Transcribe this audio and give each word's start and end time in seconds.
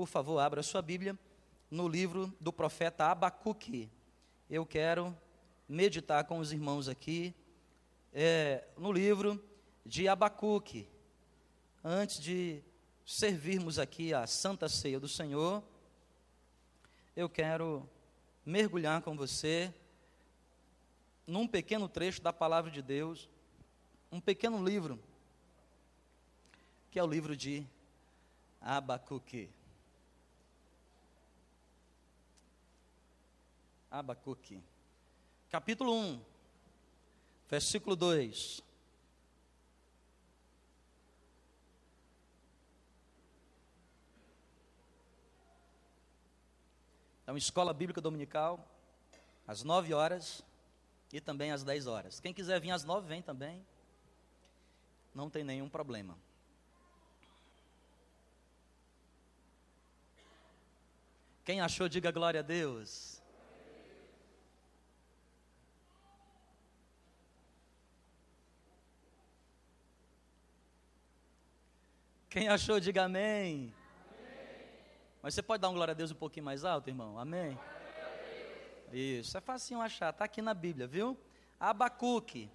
por 0.00 0.06
favor, 0.06 0.38
abra 0.38 0.62
sua 0.62 0.80
Bíblia 0.80 1.14
no 1.70 1.86
livro 1.86 2.34
do 2.40 2.50
profeta 2.50 3.08
Abacuque. 3.08 3.86
Eu 4.48 4.64
quero 4.64 5.14
meditar 5.68 6.24
com 6.24 6.38
os 6.38 6.52
irmãos 6.52 6.88
aqui 6.88 7.34
é, 8.10 8.64
no 8.78 8.90
livro 8.90 9.38
de 9.84 10.08
Abacuque. 10.08 10.88
Antes 11.84 12.18
de 12.18 12.62
servirmos 13.04 13.78
aqui 13.78 14.14
a 14.14 14.26
Santa 14.26 14.70
Ceia 14.70 14.98
do 14.98 15.06
Senhor, 15.06 15.62
eu 17.14 17.28
quero 17.28 17.86
mergulhar 18.42 19.02
com 19.02 19.14
você 19.14 19.70
num 21.26 21.46
pequeno 21.46 21.90
trecho 21.90 22.22
da 22.22 22.32
palavra 22.32 22.70
de 22.70 22.80
Deus, 22.80 23.28
um 24.10 24.18
pequeno 24.18 24.64
livro, 24.64 24.98
que 26.90 26.98
é 26.98 27.04
o 27.04 27.06
livro 27.06 27.36
de 27.36 27.66
Abacuque. 28.62 29.59
Abacuque, 33.90 34.62
capítulo 35.50 35.92
1, 35.92 36.24
versículo 37.48 37.96
2. 37.96 38.62
É 47.26 47.32
uma 47.32 47.38
escola 47.38 47.74
bíblica 47.74 48.00
dominical, 48.00 48.64
às 49.46 49.64
9 49.64 49.92
horas 49.92 50.44
e 51.12 51.20
também 51.20 51.50
às 51.50 51.64
10 51.64 51.88
horas. 51.88 52.20
Quem 52.20 52.32
quiser 52.32 52.60
vir 52.60 52.70
às 52.70 52.84
9, 52.84 53.08
vem 53.08 53.20
também. 53.20 53.66
Não 55.12 55.28
tem 55.28 55.42
nenhum 55.42 55.68
problema. 55.68 56.16
Quem 61.44 61.60
achou, 61.60 61.88
diga 61.88 62.12
glória 62.12 62.38
a 62.38 62.42
Deus. 62.44 63.19
Quem 72.40 72.48
achou, 72.48 72.80
diga 72.80 73.04
amém. 73.04 73.70
amém. 74.08 74.68
Mas 75.20 75.34
você 75.34 75.42
pode 75.42 75.60
dar 75.60 75.68
um 75.68 75.74
glória 75.74 75.92
a 75.92 75.94
Deus 75.94 76.10
um 76.10 76.14
pouquinho 76.14 76.46
mais 76.46 76.64
alto, 76.64 76.88
irmão? 76.88 77.18
Amém? 77.18 77.58
Isso, 78.90 79.36
é 79.36 79.42
facinho 79.42 79.78
achar, 79.78 80.08
está 80.08 80.24
aqui 80.24 80.40
na 80.40 80.54
Bíblia, 80.54 80.86
viu? 80.86 81.18
Abacuque, 81.60 82.50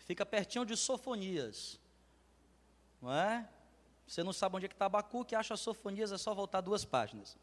fica 0.00 0.26
pertinho 0.26 0.66
de 0.66 0.76
Sofonias, 0.76 1.80
não 3.00 3.10
é? 3.10 3.48
Você 4.06 4.22
não 4.22 4.34
sabe 4.34 4.56
onde 4.56 4.66
é 4.66 4.68
que 4.68 4.74
está 4.74 4.84
Abacuque, 4.84 5.34
acha 5.34 5.56
Sofonias, 5.56 6.12
é 6.12 6.18
só 6.18 6.34
voltar 6.34 6.60
duas 6.60 6.84
páginas. 6.84 7.34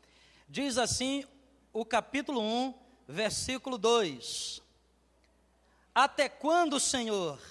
Diz 0.47 0.77
assim 0.77 1.25
o 1.73 1.83
capítulo 1.83 2.39
1, 2.39 2.73
versículo 3.07 3.79
2: 3.79 4.61
Até 5.95 6.29
quando, 6.29 6.79
Senhor, 6.79 7.41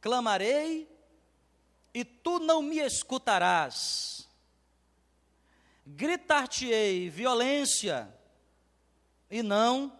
clamarei 0.00 0.97
e 1.92 2.04
tu 2.04 2.38
não 2.38 2.62
me 2.62 2.78
escutarás. 2.78 4.28
Gritar-te-ei 5.86 7.08
violência, 7.08 8.14
e 9.30 9.42
não 9.42 9.92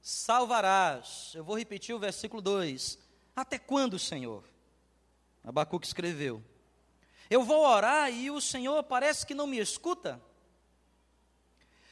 salvarás. 0.00 1.32
Eu 1.34 1.44
vou 1.44 1.56
repetir 1.56 1.94
o 1.94 1.98
versículo 1.98 2.40
2. 2.40 2.98
Até 3.34 3.58
quando, 3.58 3.98
Senhor? 3.98 4.44
Abacuque 5.44 5.86
escreveu. 5.86 6.42
Eu 7.28 7.42
vou 7.42 7.64
orar 7.64 8.12
e 8.12 8.30
o 8.30 8.40
Senhor 8.40 8.82
parece 8.84 9.26
que 9.26 9.34
não 9.34 9.46
me 9.46 9.58
escuta. 9.58 10.20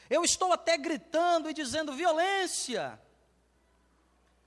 Eu 0.09 0.25
estou 0.25 0.53
até 0.53 0.77
gritando 0.77 1.49
e 1.49 1.55
dizendo 1.55 1.93
violência, 1.93 3.01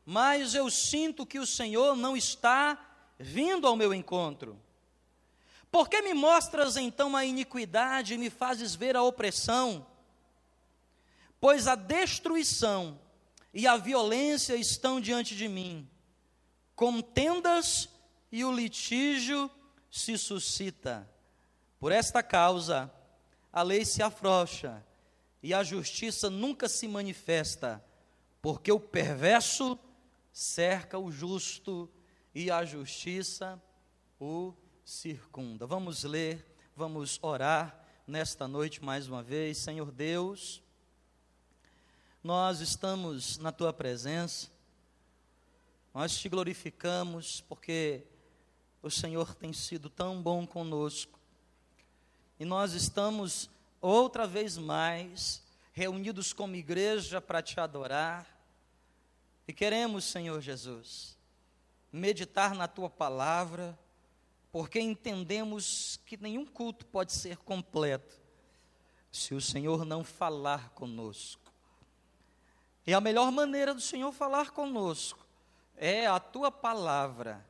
mas 0.05 0.53
eu 0.53 0.69
sinto 0.69 1.25
que 1.25 1.39
o 1.39 1.47
Senhor 1.47 1.95
não 1.95 2.17
está 2.17 2.77
vindo 3.17 3.65
ao 3.65 3.75
meu 3.75 3.93
encontro. 3.93 4.61
Por 5.73 5.89
que 5.89 6.03
me 6.03 6.13
mostras 6.13 6.77
então 6.77 7.15
a 7.15 7.25
iniquidade 7.25 8.13
e 8.13 8.17
me 8.19 8.29
fazes 8.29 8.75
ver 8.75 8.95
a 8.95 9.01
opressão? 9.01 9.87
Pois 11.41 11.67
a 11.67 11.73
destruição 11.73 13.01
e 13.51 13.65
a 13.65 13.75
violência 13.75 14.55
estão 14.55 15.01
diante 15.01 15.35
de 15.35 15.47
mim, 15.47 15.89
contendas 16.75 17.89
e 18.31 18.45
o 18.45 18.51
litígio 18.51 19.49
se 19.89 20.15
suscita. 20.15 21.09
Por 21.79 21.91
esta 21.91 22.21
causa, 22.21 22.93
a 23.51 23.63
lei 23.63 23.83
se 23.83 24.03
afrouxa 24.03 24.85
e 25.41 25.55
a 25.55 25.63
justiça 25.63 26.29
nunca 26.29 26.69
se 26.69 26.87
manifesta, 26.87 27.83
porque 28.43 28.71
o 28.71 28.79
perverso 28.79 29.79
cerca 30.31 30.99
o 30.99 31.11
justo 31.11 31.89
e 32.35 32.51
a 32.51 32.63
justiça 32.63 33.59
o 34.19 34.53
circunda. 34.83 35.65
Vamos 35.65 36.03
ler, 36.03 36.45
vamos 36.75 37.17
orar 37.21 37.85
nesta 38.05 38.47
noite 38.47 38.83
mais 38.83 39.07
uma 39.07 39.23
vez. 39.23 39.57
Senhor 39.57 39.91
Deus, 39.91 40.61
nós 42.23 42.59
estamos 42.59 43.37
na 43.37 43.51
tua 43.51 43.71
presença, 43.71 44.51
nós 45.93 46.17
te 46.17 46.27
glorificamos 46.27 47.41
porque 47.41 48.05
o 48.81 48.89
Senhor 48.89 49.33
tem 49.35 49.53
sido 49.53 49.89
tão 49.89 50.21
bom 50.21 50.45
conosco. 50.45 51.19
E 52.39 52.43
nós 52.43 52.73
estamos 52.73 53.49
outra 53.79 54.27
vez 54.27 54.57
mais 54.57 55.41
reunidos 55.71 56.33
como 56.33 56.55
igreja 56.55 57.21
para 57.21 57.41
te 57.41 57.59
adorar. 57.59 58.27
E 59.47 59.53
queremos, 59.53 60.03
Senhor 60.05 60.41
Jesus, 60.41 61.17
meditar 61.91 62.53
na 62.55 62.67
tua 62.67 62.89
palavra, 62.89 63.77
porque 64.53 64.79
entendemos 64.79 65.99
que 66.05 66.15
nenhum 66.15 66.45
culto 66.45 66.85
pode 66.85 67.11
ser 67.11 67.37
completo 67.37 68.21
se 69.11 69.33
o 69.33 69.41
Senhor 69.41 69.83
não 69.83 70.03
falar 70.03 70.69
conosco. 70.69 71.51
E 72.85 72.93
a 72.93 73.01
melhor 73.01 73.31
maneira 73.31 73.73
do 73.73 73.81
Senhor 73.81 74.11
falar 74.11 74.51
conosco 74.51 75.25
é 75.75 76.05
a 76.05 76.19
tua 76.19 76.51
palavra. 76.51 77.43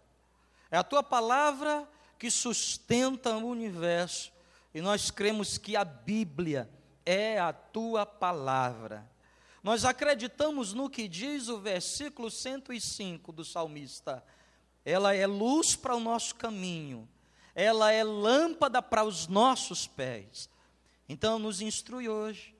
É 0.72 0.78
a 0.78 0.84
tua 0.84 1.04
palavra 1.04 1.86
que 2.18 2.32
sustenta 2.32 3.36
o 3.36 3.48
universo. 3.48 4.32
E 4.74 4.80
nós 4.80 5.12
cremos 5.12 5.58
que 5.58 5.76
a 5.76 5.84
Bíblia 5.84 6.70
é 7.06 7.38
a 7.38 7.52
tua 7.52 8.06
palavra. 8.06 9.06
Nós 9.62 9.84
acreditamos 9.84 10.74
no 10.74 10.90
que 10.90 11.10
diz 11.10 11.50
o 11.50 11.60
versículo 11.60 12.32
105 12.32 13.34
do 13.34 13.44
salmista 13.44 14.24
ela 14.86 15.14
é 15.14 15.26
luz 15.26 15.76
para 15.76 15.96
o 15.96 16.00
nosso 16.00 16.36
caminho, 16.36 17.08
ela 17.56 17.92
é 17.92 18.04
lâmpada 18.04 18.82
para 18.82 19.04
os 19.04 19.28
nossos 19.28 19.88
pés. 19.88 20.50
Então, 21.08 21.38
nos 21.38 21.62
instrui 21.62 22.10
hoje, 22.10 22.56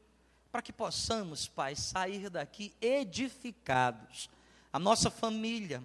para 0.52 0.62
que 0.62 0.72
possamos, 0.72 1.48
Pai, 1.48 1.76
sair 1.76 2.30
daqui 2.30 2.74
edificados, 2.80 4.30
a 4.72 4.78
nossa 4.78 5.10
família, 5.10 5.84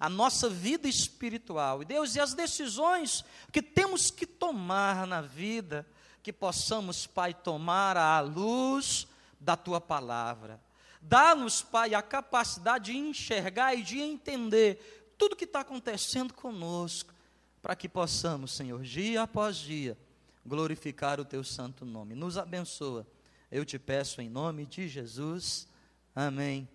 a 0.00 0.08
nossa 0.08 0.48
vida 0.48 0.88
espiritual. 0.88 1.82
E 1.82 1.84
Deus, 1.84 2.14
e 2.14 2.20
as 2.20 2.34
decisões 2.34 3.24
que 3.52 3.62
temos 3.62 4.10
que 4.10 4.26
tomar 4.26 5.06
na 5.06 5.20
vida, 5.20 5.86
que 6.22 6.32
possamos, 6.32 7.06
Pai, 7.06 7.34
tomar 7.34 7.96
à 7.96 8.20
luz 8.20 9.06
da 9.38 9.56
tua 9.56 9.80
palavra. 9.80 10.60
Dá-nos, 11.00 11.62
Pai, 11.62 11.94
a 11.94 12.02
capacidade 12.02 12.92
de 12.92 12.98
enxergar 12.98 13.74
e 13.74 13.82
de 13.82 14.00
entender 14.00 15.05
tudo 15.18 15.36
que 15.36 15.44
está 15.44 15.60
acontecendo 15.60 16.34
conosco, 16.34 17.14
para 17.62 17.74
que 17.74 17.88
possamos, 17.88 18.52
Senhor, 18.52 18.82
dia 18.82 19.22
após 19.22 19.56
dia, 19.56 19.98
glorificar 20.44 21.18
o 21.20 21.24
teu 21.24 21.42
santo 21.42 21.84
nome. 21.84 22.14
Nos 22.14 22.38
abençoa. 22.38 23.06
Eu 23.50 23.64
te 23.64 23.78
peço 23.78 24.20
em 24.20 24.28
nome 24.28 24.66
de 24.66 24.88
Jesus. 24.88 25.66
Amém. 26.14 26.68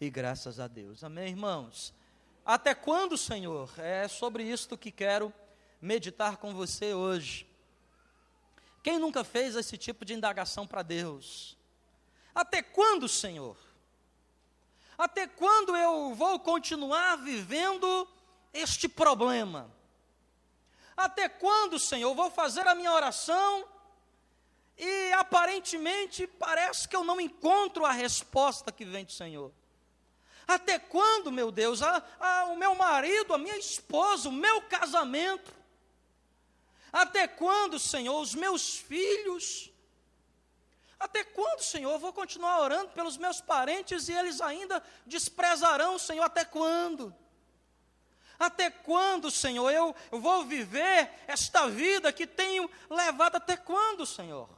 E 0.00 0.10
graças 0.10 0.58
a 0.58 0.66
Deus. 0.66 1.04
Amém, 1.04 1.28
irmãos. 1.28 1.94
Até 2.44 2.74
quando, 2.74 3.16
Senhor? 3.16 3.72
É 3.78 4.06
sobre 4.08 4.42
isto 4.44 4.76
que 4.76 4.90
quero 4.90 5.32
meditar 5.80 6.36
com 6.36 6.54
você 6.54 6.92
hoje. 6.92 7.46
Quem 8.82 8.98
nunca 8.98 9.24
fez 9.24 9.56
esse 9.56 9.78
tipo 9.78 10.04
de 10.04 10.14
indagação 10.14 10.66
para 10.66 10.82
Deus? 10.82 11.56
Até 12.34 12.62
quando, 12.62 13.08
Senhor? 13.08 13.56
Até 14.96 15.26
quando 15.26 15.76
eu 15.76 16.14
vou 16.14 16.38
continuar 16.38 17.16
vivendo 17.16 18.08
este 18.52 18.88
problema? 18.88 19.70
Até 20.96 21.28
quando, 21.28 21.78
Senhor, 21.78 22.14
vou 22.14 22.30
fazer 22.30 22.66
a 22.66 22.74
minha 22.74 22.92
oração 22.92 23.66
e 24.78 25.12
aparentemente 25.12 26.26
parece 26.26 26.88
que 26.88 26.94
eu 26.94 27.04
não 27.04 27.20
encontro 27.20 27.84
a 27.84 27.92
resposta 27.92 28.70
que 28.70 28.84
vem 28.84 29.04
do 29.04 29.12
Senhor? 29.12 29.52
Até 30.46 30.78
quando, 30.78 31.32
meu 31.32 31.50
Deus, 31.50 31.82
a, 31.82 32.02
a, 32.20 32.44
o 32.46 32.56
meu 32.56 32.74
marido, 32.74 33.34
a 33.34 33.38
minha 33.38 33.56
esposa, 33.56 34.28
o 34.28 34.32
meu 34.32 34.62
casamento? 34.62 35.52
Até 36.92 37.26
quando, 37.26 37.78
Senhor, 37.78 38.20
os 38.20 38.34
meus 38.34 38.76
filhos 38.76 39.70
quando, 41.54 41.62
Senhor? 41.62 41.92
Eu 41.92 41.98
vou 41.98 42.12
continuar 42.12 42.60
orando 42.60 42.88
pelos 42.90 43.16
meus 43.16 43.40
parentes 43.40 44.08
e 44.08 44.12
eles 44.12 44.40
ainda 44.40 44.82
desprezarão, 45.06 45.98
Senhor, 45.98 46.24
até 46.24 46.44
quando? 46.44 47.14
Até 48.38 48.70
quando, 48.70 49.30
Senhor, 49.30 49.70
eu 49.70 49.94
vou 50.10 50.44
viver 50.44 51.10
esta 51.26 51.68
vida 51.68 52.12
que 52.12 52.26
tenho 52.26 52.68
levado? 52.90 53.36
Até 53.36 53.56
quando, 53.56 54.04
Senhor? 54.04 54.48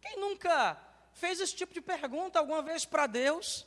Quem 0.00 0.18
nunca 0.18 0.76
fez 1.12 1.40
esse 1.40 1.54
tipo 1.54 1.72
de 1.72 1.80
pergunta 1.80 2.38
alguma 2.38 2.62
vez 2.62 2.84
para 2.84 3.06
Deus? 3.06 3.66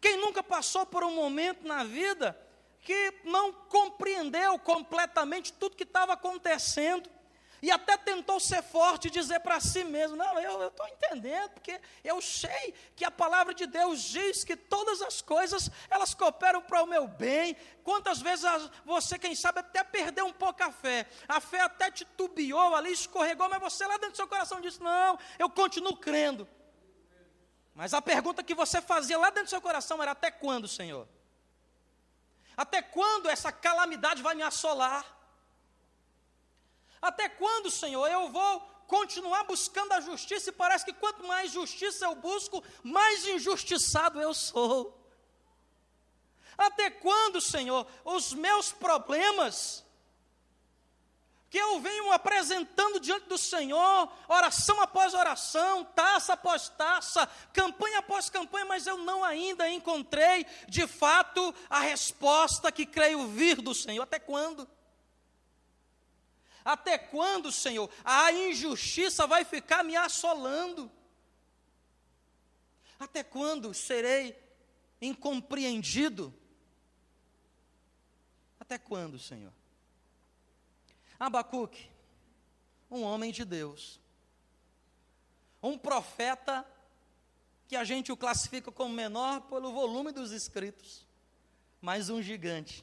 Quem 0.00 0.16
nunca 0.16 0.42
passou 0.42 0.86
por 0.86 1.04
um 1.04 1.14
momento 1.14 1.66
na 1.66 1.84
vida 1.84 2.38
que 2.80 3.14
não 3.24 3.52
compreendeu 3.52 4.58
completamente 4.58 5.52
tudo 5.52 5.76
que 5.76 5.82
estava 5.82 6.14
acontecendo? 6.14 7.10
E 7.64 7.70
até 7.70 7.96
tentou 7.96 8.38
ser 8.38 8.62
forte 8.62 9.08
e 9.08 9.10
dizer 9.10 9.40
para 9.40 9.58
si 9.58 9.84
mesmo: 9.84 10.18
Não, 10.18 10.38
eu 10.38 10.68
estou 10.68 10.86
entendendo, 10.86 11.52
porque 11.52 11.80
eu 12.04 12.20
sei 12.20 12.74
que 12.94 13.06
a 13.06 13.10
palavra 13.10 13.54
de 13.54 13.64
Deus 13.64 14.02
diz 14.02 14.44
que 14.44 14.54
todas 14.54 15.00
as 15.00 15.22
coisas 15.22 15.70
elas 15.88 16.12
cooperam 16.12 16.60
para 16.60 16.82
o 16.82 16.86
meu 16.86 17.08
bem. 17.08 17.56
Quantas 17.82 18.20
vezes 18.20 18.44
você, 18.84 19.18
quem 19.18 19.34
sabe, 19.34 19.60
até 19.60 19.82
perdeu 19.82 20.26
um 20.26 20.32
pouco 20.32 20.62
a 20.62 20.70
fé, 20.70 21.08
a 21.26 21.40
fé 21.40 21.62
até 21.62 21.90
titubeou 21.90 22.74
ali, 22.74 22.92
escorregou, 22.92 23.48
mas 23.48 23.60
você 23.60 23.86
lá 23.86 23.94
dentro 23.94 24.10
do 24.10 24.16
seu 24.16 24.28
coração 24.28 24.60
disse: 24.60 24.82
Não, 24.82 25.18
eu 25.38 25.48
continuo 25.48 25.96
crendo. 25.96 26.46
Mas 27.74 27.94
a 27.94 28.02
pergunta 28.02 28.42
que 28.42 28.54
você 28.54 28.82
fazia 28.82 29.16
lá 29.16 29.30
dentro 29.30 29.44
do 29.44 29.50
seu 29.50 29.62
coração 29.62 30.02
era: 30.02 30.10
Até 30.10 30.30
quando, 30.30 30.68
Senhor? 30.68 31.08
Até 32.54 32.82
quando 32.82 33.30
essa 33.30 33.50
calamidade 33.50 34.22
vai 34.22 34.34
me 34.34 34.42
assolar? 34.42 35.02
Até 37.04 37.28
quando, 37.28 37.70
Senhor, 37.70 38.06
eu 38.06 38.30
vou 38.30 38.60
continuar 38.86 39.44
buscando 39.44 39.92
a 39.92 40.00
justiça 40.00 40.48
e 40.48 40.52
parece 40.54 40.86
que 40.86 40.92
quanto 40.94 41.22
mais 41.26 41.52
justiça 41.52 42.06
eu 42.06 42.14
busco, 42.14 42.64
mais 42.82 43.26
injustiçado 43.26 44.18
eu 44.22 44.32
sou? 44.32 44.98
Até 46.56 46.88
quando, 46.88 47.42
Senhor, 47.42 47.86
os 48.06 48.32
meus 48.32 48.72
problemas 48.72 49.84
que 51.50 51.58
eu 51.58 51.78
venho 51.78 52.10
apresentando 52.10 52.98
diante 52.98 53.28
do 53.28 53.36
Senhor, 53.36 54.10
oração 54.26 54.80
após 54.80 55.12
oração, 55.12 55.84
taça 55.84 56.32
após 56.32 56.70
taça, 56.70 57.28
campanha 57.52 57.98
após 57.98 58.30
campanha, 58.30 58.64
mas 58.64 58.86
eu 58.86 58.96
não 58.96 59.22
ainda 59.22 59.68
encontrei, 59.68 60.46
de 60.70 60.86
fato, 60.86 61.54
a 61.68 61.80
resposta 61.80 62.72
que 62.72 62.86
creio 62.86 63.28
vir 63.28 63.60
do 63.60 63.74
Senhor. 63.74 64.02
Até 64.04 64.18
quando? 64.18 64.66
Até 66.64 66.96
quando, 66.96 67.52
Senhor, 67.52 67.90
a 68.02 68.32
injustiça 68.32 69.26
vai 69.26 69.44
ficar 69.44 69.84
me 69.84 69.94
assolando? 69.94 70.90
Até 72.98 73.22
quando 73.22 73.74
serei 73.74 74.34
incompreendido? 74.98 76.32
Até 78.58 78.78
quando, 78.78 79.18
Senhor? 79.18 79.52
Abacuque, 81.20 81.90
um 82.90 83.02
homem 83.02 83.30
de 83.30 83.44
Deus, 83.44 84.00
um 85.62 85.76
profeta 85.76 86.66
que 87.68 87.76
a 87.76 87.84
gente 87.84 88.10
o 88.10 88.16
classifica 88.16 88.72
como 88.72 88.94
menor 88.94 89.42
pelo 89.42 89.70
volume 89.70 90.12
dos 90.12 90.32
escritos, 90.32 91.06
mas 91.80 92.08
um 92.08 92.22
gigante. 92.22 92.82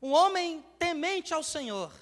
Um 0.00 0.12
homem 0.12 0.64
temente 0.78 1.34
ao 1.34 1.42
Senhor 1.42 1.92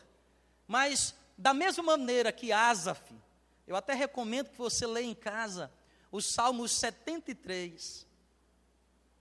mas, 0.67 1.15
da 1.37 1.55
mesma 1.55 1.83
maneira 1.83 2.33
que 2.33 2.53
Asaf, 2.53 3.15
eu 3.67 3.77
até 3.77 3.95
recomendo 3.95 4.51
que 4.51 4.59
você 4.59 4.87
leia 4.87 5.07
em 5.07 5.15
casa 5.15 5.73
o 6.11 6.21
Salmos 6.21 6.73
73. 6.73 8.07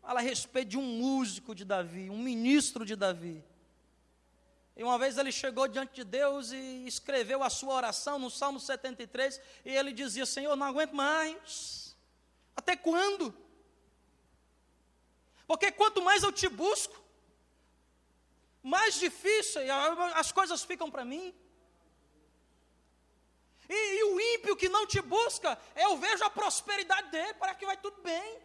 Fala 0.02 0.20
a 0.20 0.24
respeito 0.24 0.70
de 0.70 0.78
um 0.78 0.84
músico 0.84 1.56
de 1.56 1.66
Davi, 1.66 2.10
um 2.10 2.18
ministro 2.18 2.86
de 2.86 2.96
Davi. 2.96 3.44
E 4.78 4.84
uma 4.84 5.00
vez 5.00 5.18
ele 5.18 5.32
chegou 5.32 5.68
diante 5.68 5.96
de 5.96 6.04
Deus 6.04 6.52
e 6.52 6.86
escreveu 6.86 7.42
a 7.42 7.50
sua 7.50 7.74
oração 7.74 8.20
no 8.20 8.30
Salmo 8.30 8.60
73, 8.60 9.40
e 9.64 9.72
ele 9.72 9.94
dizia: 9.94 10.26
Senhor, 10.26 10.56
não 10.56 10.66
aguento 10.66 10.94
mais. 10.94 11.96
Até 12.56 12.76
quando? 12.76 13.34
Porque 15.48 15.72
quanto 15.72 16.04
mais 16.04 16.24
eu 16.24 16.32
te 16.32 16.50
busco, 16.50 17.05
mais 18.66 18.96
difícil 18.96 19.62
as 20.16 20.32
coisas 20.32 20.64
ficam 20.64 20.90
para 20.90 21.06
mim. 21.06 21.32
E, 23.70 24.00
e, 24.00 24.04
o 24.06 24.20
ímpio 24.34 24.56
que 24.56 24.68
não 24.68 24.88
te 24.88 25.00
busca, 25.02 25.56
eu 25.76 25.98
vejo 25.98 26.24
a 26.24 26.32
prosperidade 26.32 27.12
dele, 27.12 27.36
parece 27.36 27.60
que 27.60 27.66
vai 27.66 27.78
tudo 27.78 28.02
bem. 28.02 28.40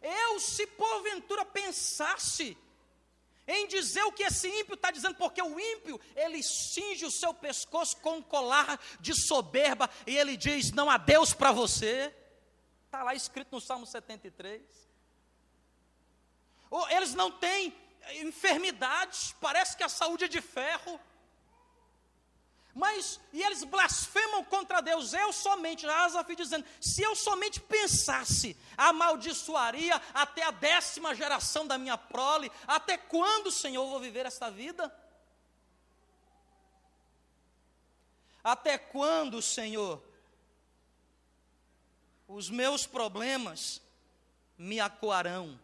Eu, 0.00 0.40
se 0.40 0.66
porventura 0.66 1.44
pensasse 1.44 2.56
em 3.46 3.66
dizer 3.66 4.04
o 4.04 4.12
que 4.12 4.22
esse 4.22 4.48
ímpio 4.48 4.74
está 4.74 4.90
dizendo, 4.90 5.16
porque 5.16 5.42
o 5.42 5.60
ímpio, 5.60 6.00
ele 6.16 6.42
cinge 6.42 7.04
o 7.04 7.10
seu 7.10 7.34
pescoço 7.34 7.98
com 7.98 8.16
um 8.16 8.22
colar 8.22 8.80
de 9.00 9.14
soberba, 9.14 9.90
e 10.06 10.16
ele 10.16 10.34
diz: 10.34 10.72
Não 10.72 10.88
há 10.88 10.96
Deus 10.96 11.34
para 11.34 11.52
você. 11.52 12.14
Está 12.86 13.02
lá 13.02 13.14
escrito 13.14 13.52
no 13.52 13.60
Salmo 13.60 13.86
73 13.86 14.93
eles 16.90 17.14
não 17.14 17.30
têm 17.30 17.74
enfermidades, 18.20 19.34
parece 19.40 19.76
que 19.76 19.82
a 19.82 19.88
saúde 19.88 20.24
é 20.24 20.28
de 20.28 20.40
ferro. 20.40 21.00
Mas, 22.74 23.20
e 23.32 23.40
eles 23.40 23.62
blasfemam 23.62 24.42
contra 24.44 24.80
Deus, 24.80 25.12
eu 25.12 25.32
somente, 25.32 25.86
Asaf 25.86 26.34
dizendo, 26.34 26.66
se 26.80 27.02
eu 27.02 27.14
somente 27.14 27.60
pensasse, 27.60 28.56
amaldiçoaria 28.76 30.00
até 30.12 30.42
a 30.42 30.50
décima 30.50 31.14
geração 31.14 31.64
da 31.64 31.78
minha 31.78 31.96
prole, 31.96 32.50
até 32.66 32.98
quando, 32.98 33.52
Senhor, 33.52 33.88
vou 33.88 34.00
viver 34.00 34.26
esta 34.26 34.50
vida? 34.50 34.92
Até 38.42 38.76
quando, 38.76 39.40
Senhor, 39.40 40.02
os 42.26 42.50
meus 42.50 42.86
problemas 42.86 43.80
me 44.58 44.80
acuarão? 44.80 45.58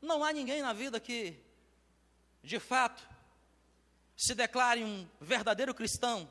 Não 0.00 0.22
há 0.22 0.32
ninguém 0.32 0.62
na 0.62 0.72
vida 0.72 1.00
que, 1.00 1.38
de 2.42 2.58
fato, 2.60 3.06
se 4.16 4.34
declare 4.34 4.84
um 4.84 5.08
verdadeiro 5.20 5.74
cristão 5.74 6.28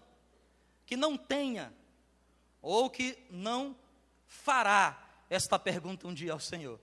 que 0.86 0.96
não 0.96 1.18
tenha 1.18 1.74
ou 2.62 2.90
que 2.90 3.18
não 3.30 3.78
fará 4.26 5.06
esta 5.30 5.60
pergunta 5.60 6.08
um 6.08 6.14
dia 6.14 6.34
ao 6.34 6.40
Senhor. 6.40 6.80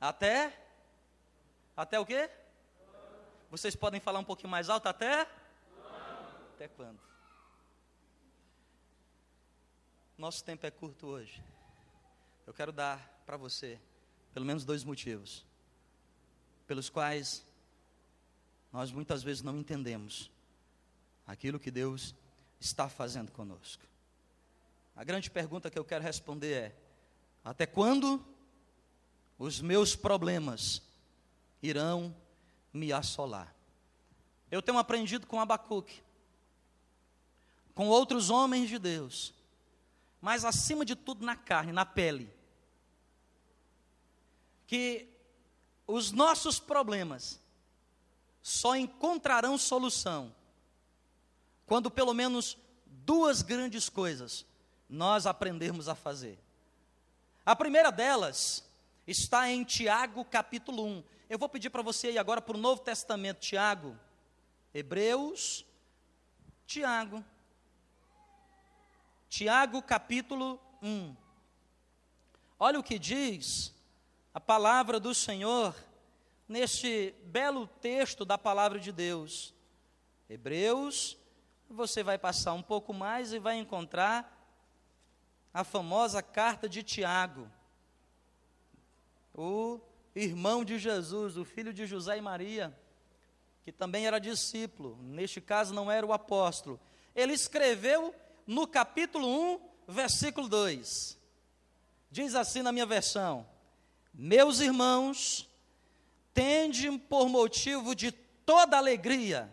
Até? 0.00 0.56
Até 1.76 1.98
o 1.98 2.06
quê? 2.06 2.30
Vocês 3.50 3.74
podem 3.74 4.00
falar 4.00 4.18
um 4.20 4.24
pouquinho 4.24 4.48
mais 4.48 4.68
alto? 4.68 4.86
Até? 4.86 5.28
Até 6.54 6.68
quando? 6.68 7.00
Nosso 10.16 10.44
tempo 10.44 10.66
é 10.66 10.70
curto 10.70 11.06
hoje. 11.06 11.42
Eu 12.46 12.52
quero 12.52 12.72
dar 12.72 13.22
para 13.24 13.36
você 13.36 13.80
pelo 14.32 14.46
menos 14.46 14.64
dois 14.64 14.84
motivos 14.84 15.44
pelos 16.70 16.88
quais 16.88 17.44
nós 18.72 18.92
muitas 18.92 19.24
vezes 19.24 19.42
não 19.42 19.58
entendemos 19.58 20.30
aquilo 21.26 21.58
que 21.58 21.68
Deus 21.68 22.14
está 22.60 22.88
fazendo 22.88 23.32
conosco. 23.32 23.82
A 24.94 25.02
grande 25.02 25.28
pergunta 25.28 25.68
que 25.68 25.76
eu 25.76 25.84
quero 25.84 26.04
responder 26.04 26.52
é: 26.52 26.76
até 27.44 27.66
quando 27.66 28.24
os 29.36 29.60
meus 29.60 29.96
problemas 29.96 30.80
irão 31.60 32.14
me 32.72 32.92
assolar? 32.92 33.52
Eu 34.48 34.62
tenho 34.62 34.78
aprendido 34.78 35.26
com 35.26 35.40
Abacuque, 35.40 36.00
com 37.74 37.88
outros 37.88 38.30
homens 38.30 38.68
de 38.68 38.78
Deus, 38.78 39.34
mas 40.20 40.44
acima 40.44 40.84
de 40.84 40.94
tudo 40.94 41.26
na 41.26 41.34
carne, 41.34 41.72
na 41.72 41.84
pele, 41.84 42.32
que 44.68 45.09
os 45.90 46.12
nossos 46.12 46.58
problemas 46.58 47.40
só 48.42 48.76
encontrarão 48.76 49.58
solução 49.58 50.34
quando 51.66 51.90
pelo 51.90 52.14
menos 52.14 52.56
duas 52.86 53.42
grandes 53.42 53.88
coisas 53.88 54.46
nós 54.88 55.26
aprendermos 55.26 55.88
a 55.88 55.94
fazer. 55.94 56.38
A 57.44 57.54
primeira 57.54 57.90
delas 57.90 58.64
está 59.06 59.48
em 59.48 59.64
Tiago 59.64 60.24
capítulo 60.24 60.84
1. 60.84 61.04
Eu 61.28 61.38
vou 61.38 61.48
pedir 61.48 61.70
para 61.70 61.82
você 61.82 62.12
ir 62.12 62.18
agora 62.18 62.40
para 62.40 62.56
o 62.56 62.60
Novo 62.60 62.82
Testamento, 62.82 63.40
Tiago, 63.40 63.96
Hebreus, 64.74 65.64
Tiago. 66.66 67.24
Tiago 69.28 69.80
capítulo 69.80 70.60
1. 70.82 71.14
Olha 72.58 72.80
o 72.80 72.82
que 72.82 72.98
diz 72.98 73.72
a 74.32 74.40
palavra 74.40 75.00
do 75.00 75.14
Senhor 75.14 75.74
neste 76.48 77.14
belo 77.24 77.66
texto 77.66 78.24
da 78.24 78.38
palavra 78.38 78.78
de 78.78 78.92
Deus. 78.92 79.54
Hebreus, 80.28 81.16
Você 81.68 82.02
vai 82.02 82.18
passar 82.18 82.52
um 82.52 82.62
pouco 82.62 82.92
mais 82.92 83.32
e 83.32 83.38
vai 83.38 83.56
encontrar 83.56 84.36
a 85.54 85.62
famosa 85.62 86.20
carta 86.20 86.68
de 86.68 86.82
Tiago, 86.82 87.48
o 89.32 89.80
irmão 90.14 90.64
de 90.64 90.78
Jesus, 90.78 91.36
o 91.36 91.44
filho 91.44 91.72
de 91.72 91.86
José 91.86 92.18
e 92.18 92.20
Maria, 92.20 92.76
que 93.62 93.70
também 93.70 94.04
era 94.04 94.18
discípulo, 94.18 94.98
neste 95.00 95.40
caso 95.40 95.72
não 95.72 95.90
era 95.90 96.04
o 96.04 96.12
apóstolo. 96.12 96.80
Ele 97.14 97.32
escreveu 97.32 98.12
no 98.46 98.66
capítulo 98.66 99.28
1, 99.28 99.60
versículo 99.86 100.48
2. 100.48 101.16
Diz 102.10 102.34
assim 102.34 102.62
na 102.62 102.72
minha 102.72 102.86
versão: 102.86 103.46
Meus 104.12 104.60
irmãos, 104.60 105.48
tende 106.34 106.90
por 106.98 107.28
motivo 107.28 107.94
de 107.94 108.12
toda 108.12 108.76
alegria 108.76 109.52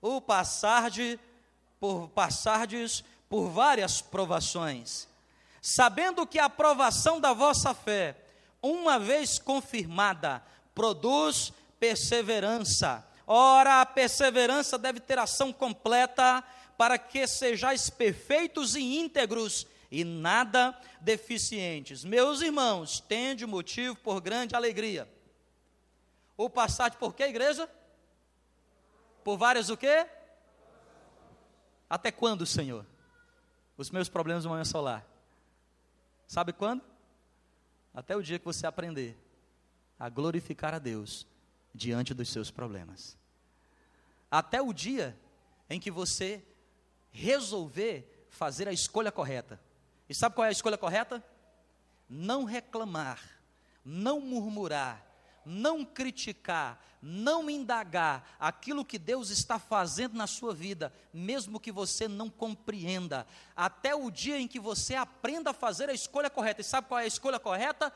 o 0.00 0.20
passarde 0.20 1.18
por 1.80 2.08
passardes 2.08 3.04
por 3.28 3.50
várias 3.50 4.00
provações, 4.00 5.06
sabendo 5.60 6.26
que 6.26 6.38
a 6.38 6.46
aprovação 6.46 7.20
da 7.20 7.32
vossa 7.32 7.74
fé, 7.74 8.16
uma 8.62 8.98
vez 8.98 9.38
confirmada, 9.38 10.42
produz 10.74 11.52
perseverança. 11.78 13.06
Ora, 13.26 13.80
a 13.80 13.86
perseverança 13.86 14.78
deve 14.78 15.00
ter 15.00 15.18
ação 15.18 15.52
completa 15.52 16.42
para 16.76 16.96
que 16.96 17.26
sejais 17.26 17.90
perfeitos 17.90 18.74
e 18.74 18.98
íntegros 18.98 19.66
e 19.90 20.04
nada 20.04 20.78
deficientes. 21.00 22.04
Meus 22.04 22.40
irmãos, 22.40 23.00
tende 23.00 23.46
motivo 23.46 23.96
por 23.96 24.20
grande 24.20 24.54
alegria. 24.54 25.08
O 26.36 26.48
passar 26.48 26.94
por 26.96 27.14
quê, 27.14 27.24
igreja? 27.24 27.68
Por 29.24 29.36
várias 29.36 29.70
o 29.70 29.76
quê? 29.76 30.06
Até 31.88 32.12
quando, 32.12 32.46
Senhor? 32.46 32.86
Os 33.76 33.90
meus 33.90 34.08
problemas 34.08 34.44
vão 34.44 34.54
assolar. 34.54 35.06
Sabe 36.26 36.52
quando? 36.52 36.82
Até 37.94 38.14
o 38.14 38.22
dia 38.22 38.38
que 38.38 38.44
você 38.44 38.66
aprender 38.66 39.16
a 39.98 40.08
glorificar 40.08 40.74
a 40.74 40.78
Deus 40.78 41.26
diante 41.74 42.12
dos 42.12 42.28
seus 42.28 42.50
problemas. 42.50 43.16
Até 44.30 44.60
o 44.60 44.72
dia 44.72 45.18
em 45.70 45.80
que 45.80 45.90
você 45.90 46.44
resolver 47.10 48.26
fazer 48.28 48.68
a 48.68 48.72
escolha 48.72 49.10
correta. 49.10 49.60
E 50.08 50.14
sabe 50.14 50.34
qual 50.34 50.46
é 50.46 50.48
a 50.48 50.52
escolha 50.52 50.78
correta? 50.78 51.22
Não 52.08 52.44
reclamar, 52.44 53.20
não 53.84 54.20
murmurar, 54.20 55.04
não 55.44 55.84
criticar, 55.84 56.82
não 57.00 57.48
indagar 57.48 58.36
aquilo 58.38 58.84
que 58.84 58.98
Deus 58.98 59.30
está 59.30 59.58
fazendo 59.58 60.14
na 60.14 60.26
sua 60.26 60.54
vida, 60.54 60.92
mesmo 61.12 61.60
que 61.60 61.70
você 61.70 62.08
não 62.08 62.30
compreenda, 62.30 63.26
até 63.54 63.94
o 63.94 64.10
dia 64.10 64.38
em 64.38 64.48
que 64.48 64.58
você 64.58 64.94
aprenda 64.94 65.50
a 65.50 65.54
fazer 65.54 65.88
a 65.88 65.94
escolha 65.94 66.30
correta. 66.30 66.60
E 66.60 66.64
sabe 66.64 66.88
qual 66.88 67.00
é 67.00 67.04
a 67.04 67.06
escolha 67.06 67.38
correta? 67.38 67.92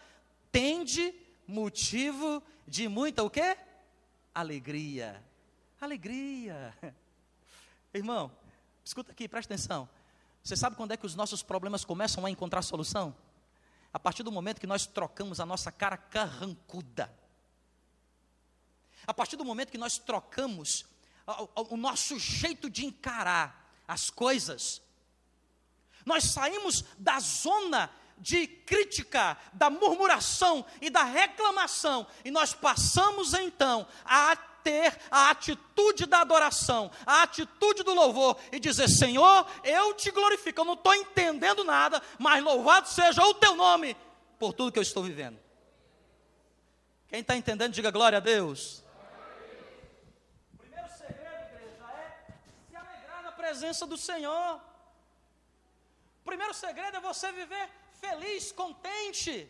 Tende 0.51 1.15
motivo 1.47 2.43
de 2.67 2.89
muita 2.89 3.23
o 3.23 3.31
quê? 3.31 3.57
Alegria. 4.35 5.23
Alegria. 5.81 6.75
Irmão, 7.93 8.31
escuta 8.85 9.13
aqui, 9.13 9.29
presta 9.29 9.53
atenção. 9.53 9.89
Você 10.43 10.57
sabe 10.57 10.77
quando 10.77 10.93
é 10.93 10.97
que 10.97 11.07
os 11.07 11.15
nossos 11.15 11.43
problemas 11.43 11.85
começam 11.85 12.27
a 12.27 12.31
encontrar 12.31 12.63
solução? 12.63 13.15
A 13.93 13.99
partir 13.99 14.23
do 14.23 14.33
momento 14.33 14.61
que 14.61 14.67
nós 14.67 14.87
trocamos 14.87 15.39
a 15.39 15.47
nossa 15.47 15.71
cara 15.71 15.97
carrancuda. 15.97 17.13
A 19.07 19.15
partir 19.15 19.37
do 19.37 19.45
momento 19.45 19.71
que 19.71 19.79
nós 19.79 19.99
trocamos 19.99 20.85
o, 21.71 21.77
nosso 21.77 22.19
jeito 22.19 22.69
de 22.69 22.85
encarar 22.85 23.73
as 23.87 24.11
coisas. 24.11 24.83
Nós 26.05 26.25
saímos 26.25 26.85
da 26.99 27.21
zona 27.21 27.91
de 28.19 28.47
crítica, 28.47 29.37
da 29.53 29.69
murmuração 29.71 30.65
e 30.81 30.91
da 30.91 31.05
reclamação, 31.05 32.07
e 32.25 32.31
nós 32.31 32.55
passamos 32.55 33.35
então 33.35 33.87
a 34.05 34.37
ter 34.63 34.99
a 35.11 35.31
atitude 35.31 36.07
da 36.07 36.21
adoração, 36.21 36.91
a 37.07 37.23
atitude 37.23 37.83
do 37.83 37.95
louvor 37.95 38.39
e 38.51 38.59
dizer: 38.59 38.89
Senhor, 38.89 39.47
eu 39.65 39.95
te 39.95 40.11
glorifico. 40.11 40.61
Eu 40.61 40.65
não 40.65 40.75
estou 40.75 40.95
entendendo 40.95 41.65
nada, 41.65 42.03
mas 42.19 42.43
louvado 42.43 42.89
seja 42.89 43.23
o 43.23 43.35
teu 43.35 43.55
nome 43.55 43.97
por 44.39 44.53
tudo 44.53 44.73
que 44.73 44.79
eu 44.79 44.83
estou 44.83 45.03
vivendo. 45.03 45.39
Quem 47.09 47.21
está 47.21 47.37
entendendo, 47.37 47.73
diga 47.73 47.91
glória 47.91 48.19
a 48.19 48.21
Deus. 48.21 48.83
O 50.55 50.59
primeiro 50.59 50.89
segredo, 50.89 51.45
igreja, 51.53 51.85
é 51.99 52.17
se 52.71 52.77
alegrar 52.77 53.23
na 53.23 53.33
presença 53.33 53.87
do 53.87 53.97
Senhor. 53.97 54.61
O 56.23 56.25
primeiro 56.25 56.55
segredo 56.55 56.97
é 56.97 57.01
você 57.01 57.31
viver 57.33 57.69
feliz, 58.01 58.51
contente 58.53 59.49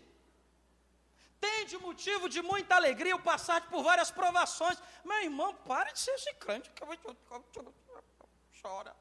de 1.66 1.78
motivo 1.78 2.28
de 2.28 2.42
muita 2.42 2.76
alegria 2.76 3.16
o 3.16 3.22
passar 3.22 3.68
por 3.68 3.82
várias 3.82 4.10
provações. 4.10 4.78
Meu 5.04 5.22
irmão, 5.22 5.54
pare 5.54 5.92
de 5.92 5.98
ser 5.98 6.12
esse 6.12 6.34
crente 6.34 6.70
que 6.70 6.82
chora. 8.60 8.94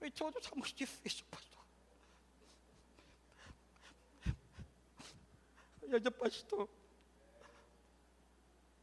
E 0.00 0.10
tudo 0.10 0.38
está 0.38 0.54
muito 0.54 0.74
difícil, 0.74 1.24
pastor. 1.30 1.62
E 5.82 5.94
aí, 5.94 6.10
pastor. 6.10 6.68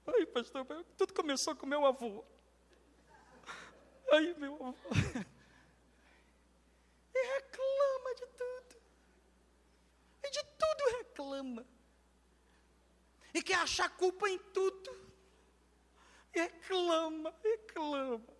Ai, 0.05 0.25
pastor, 0.25 0.65
tudo 0.97 1.13
começou 1.13 1.55
com 1.55 1.65
meu 1.65 1.85
avô. 1.85 2.23
Ai, 4.11 4.33
meu 4.37 4.55
avô. 4.55 4.73
E 7.15 7.35
reclama 7.35 8.15
de 8.15 8.25
tudo 8.25 8.52
de 10.33 10.43
tudo 10.61 10.97
reclama. 10.97 11.65
E 13.33 13.41
quer 13.41 13.59
achar 13.59 13.89
culpa 13.89 14.29
em 14.29 14.37
tudo. 14.57 14.91
E 16.33 16.41
reclama, 16.41 17.33
reclama. 17.43 18.33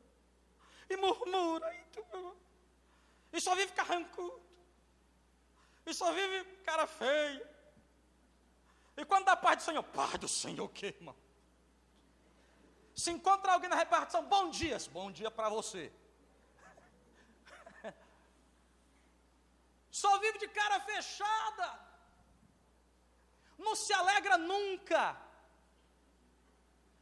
E 0.89 0.97
murmura. 0.97 1.73
E, 1.75 3.37
e 3.37 3.41
só 3.41 3.55
vive 3.55 3.71
carrancudo. 3.73 4.41
E 5.85 5.93
só 5.93 6.11
vive 6.11 6.43
cara 6.63 6.87
feia. 6.87 7.53
E 8.95 9.05
quando 9.05 9.25
dá 9.25 9.35
paz 9.35 9.57
do 9.57 9.63
Senhor, 9.63 9.83
paz 9.83 10.17
do 10.17 10.27
Senhor 10.27 10.65
o 10.65 10.69
quê, 10.69 10.87
irmão? 10.87 11.15
Se 12.95 13.11
encontra 13.11 13.53
alguém 13.53 13.69
na 13.69 13.75
repartição, 13.75 14.23
bom 14.25 14.49
dia, 14.49 14.77
bom 14.91 15.11
dia 15.11 15.31
para 15.31 15.49
você. 15.49 15.91
só 19.89 20.19
vive 20.19 20.37
de 20.37 20.47
cara 20.47 20.79
fechada, 20.81 21.82
não 23.63 23.75
se 23.75 23.93
alegra 23.93 24.37
nunca. 24.37 25.17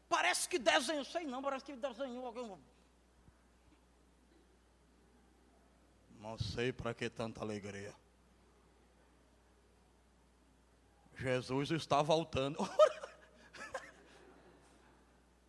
Parece 0.07 0.47
que 0.47 0.59
desenhou, 0.59 1.05
sei 1.05 1.25
não, 1.25 1.41
parece 1.41 1.65
que 1.65 1.75
desenhou 1.75 2.25
alguém. 2.25 2.57
Não 6.19 6.37
sei 6.37 6.71
para 6.71 6.93
que 6.93 7.09
tanta 7.09 7.41
alegria. 7.41 7.95
Jesus 11.15 11.71
está 11.71 12.01
voltando. 12.01 12.57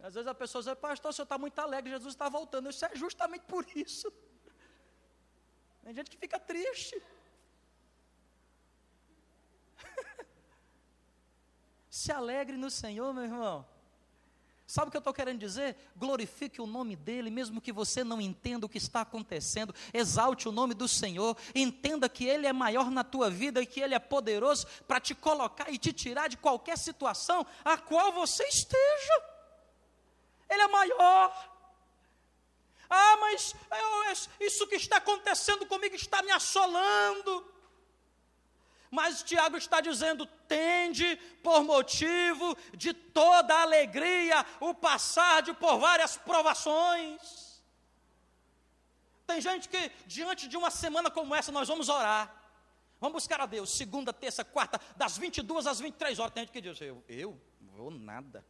Às 0.03 0.15
vezes 0.15 0.27
a 0.27 0.35
pessoa 0.35 0.63
diz, 0.63 0.75
pastor, 0.75 1.13
você 1.13 1.23
está 1.23 1.39
muito 1.39 1.59
alegre, 1.59 1.91
Jesus 1.91 2.15
está 2.15 2.29
voltando. 2.29 2.69
Isso 2.69 2.85
é 2.85 2.95
justamente 2.97 3.45
por 3.45 3.65
isso. 3.77 4.13
Tem 5.83 5.95
gente 5.95 6.11
que 6.11 6.17
fica 6.17 6.39
triste. 6.39 7.01
Se 11.93 12.11
alegre 12.11 12.57
no 12.57 12.71
Senhor, 12.71 13.13
meu 13.13 13.25
irmão. 13.25 13.67
Sabe 14.67 14.89
o 14.89 14.91
que 14.91 14.97
eu 14.97 15.01
estou 15.01 15.13
querendo 15.13 15.39
dizer? 15.39 15.77
Glorifique 15.95 16.59
o 16.59 16.67
nome 16.67 16.97
dEle, 16.97 17.31
mesmo 17.31 17.61
que 17.61 17.71
você 17.71 18.03
não 18.03 18.19
entenda 18.19 18.65
o 18.65 18.69
que 18.69 18.79
está 18.79 19.03
acontecendo. 19.03 19.75
Exalte 19.93 20.49
o 20.49 20.53
nome 20.53 20.73
do 20.73 20.89
Senhor. 20.89 21.37
Entenda 21.55 22.09
que 22.09 22.25
Ele 22.25 22.47
é 22.47 22.53
maior 22.53 22.91
na 22.91 23.05
tua 23.05 23.29
vida 23.29 23.61
e 23.61 23.67
que 23.67 23.79
Ele 23.79 23.95
é 23.95 23.99
poderoso 23.99 24.67
para 24.89 25.01
te 25.01 25.15
colocar 25.15 25.71
e 25.71 25.77
te 25.77 25.93
tirar 25.93 26.31
de 26.31 26.39
qualquer 26.39 26.79
situação 26.79 27.47
a 27.63 27.77
qual 27.77 28.11
você 28.11 28.43
esteja. 28.45 29.23
Ele 30.49 30.63
é 30.63 30.69
maior. 30.69 31.53
Ah, 32.89 33.19
mas 33.21 33.55
eu, 33.71 34.47
isso 34.47 34.67
que 34.67 34.77
está 34.77 34.97
acontecendo 34.97 35.67
comigo 35.67 35.95
está 35.95 36.23
me 36.23 36.31
assolando. 36.31 37.52
Mas 38.93 39.23
Tiago 39.23 39.57
está 39.57 39.81
dizendo: 39.81 40.27
tende 40.47 41.17
por 41.43 41.65
motivo 41.65 42.55
de 42.77 42.93
toda 42.93 43.63
alegria 43.63 44.45
o 44.61 44.75
passar 44.75 45.41
de 45.41 45.55
por 45.55 45.79
várias 45.79 46.19
provações. 46.19 47.63
Tem 49.27 49.41
gente 49.41 49.67
que, 49.67 49.91
diante 50.07 50.47
de 50.47 50.59
uma 50.59 50.71
semana 50.71 51.11
como 51.11 51.35
essa, 51.35 51.51
nós 51.51 51.67
vamos 51.67 51.89
orar. 51.89 52.31
Vamos 53.01 53.15
buscar 53.15 53.41
a 53.41 53.47
Deus, 53.47 53.71
segunda, 53.71 54.13
terça, 54.13 54.45
quarta, 54.45 54.79
das 54.95 55.17
22 55.17 55.67
às 55.67 55.81
23 55.81 56.19
horas. 56.19 56.35
Tem 56.35 56.43
gente 56.43 56.53
que 56.53 56.61
diz: 56.61 56.79
Eu, 56.83 57.03
eu 57.09 57.41
vou 57.75 57.91
nada. 57.91 58.45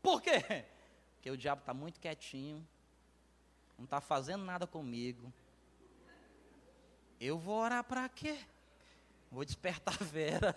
Por 0.00 0.22
quê? 0.22 0.64
Porque 1.14 1.28
o 1.28 1.36
diabo 1.36 1.58
está 1.58 1.74
muito 1.74 1.98
quietinho, 1.98 2.64
não 3.76 3.84
está 3.84 4.00
fazendo 4.00 4.44
nada 4.44 4.64
comigo. 4.64 5.32
Eu 7.20 7.36
vou 7.36 7.56
orar 7.56 7.82
para 7.82 8.08
quê? 8.08 8.38
Vou 9.30 9.44
despertar 9.44 9.94
a 10.00 10.04
Vera. 10.04 10.56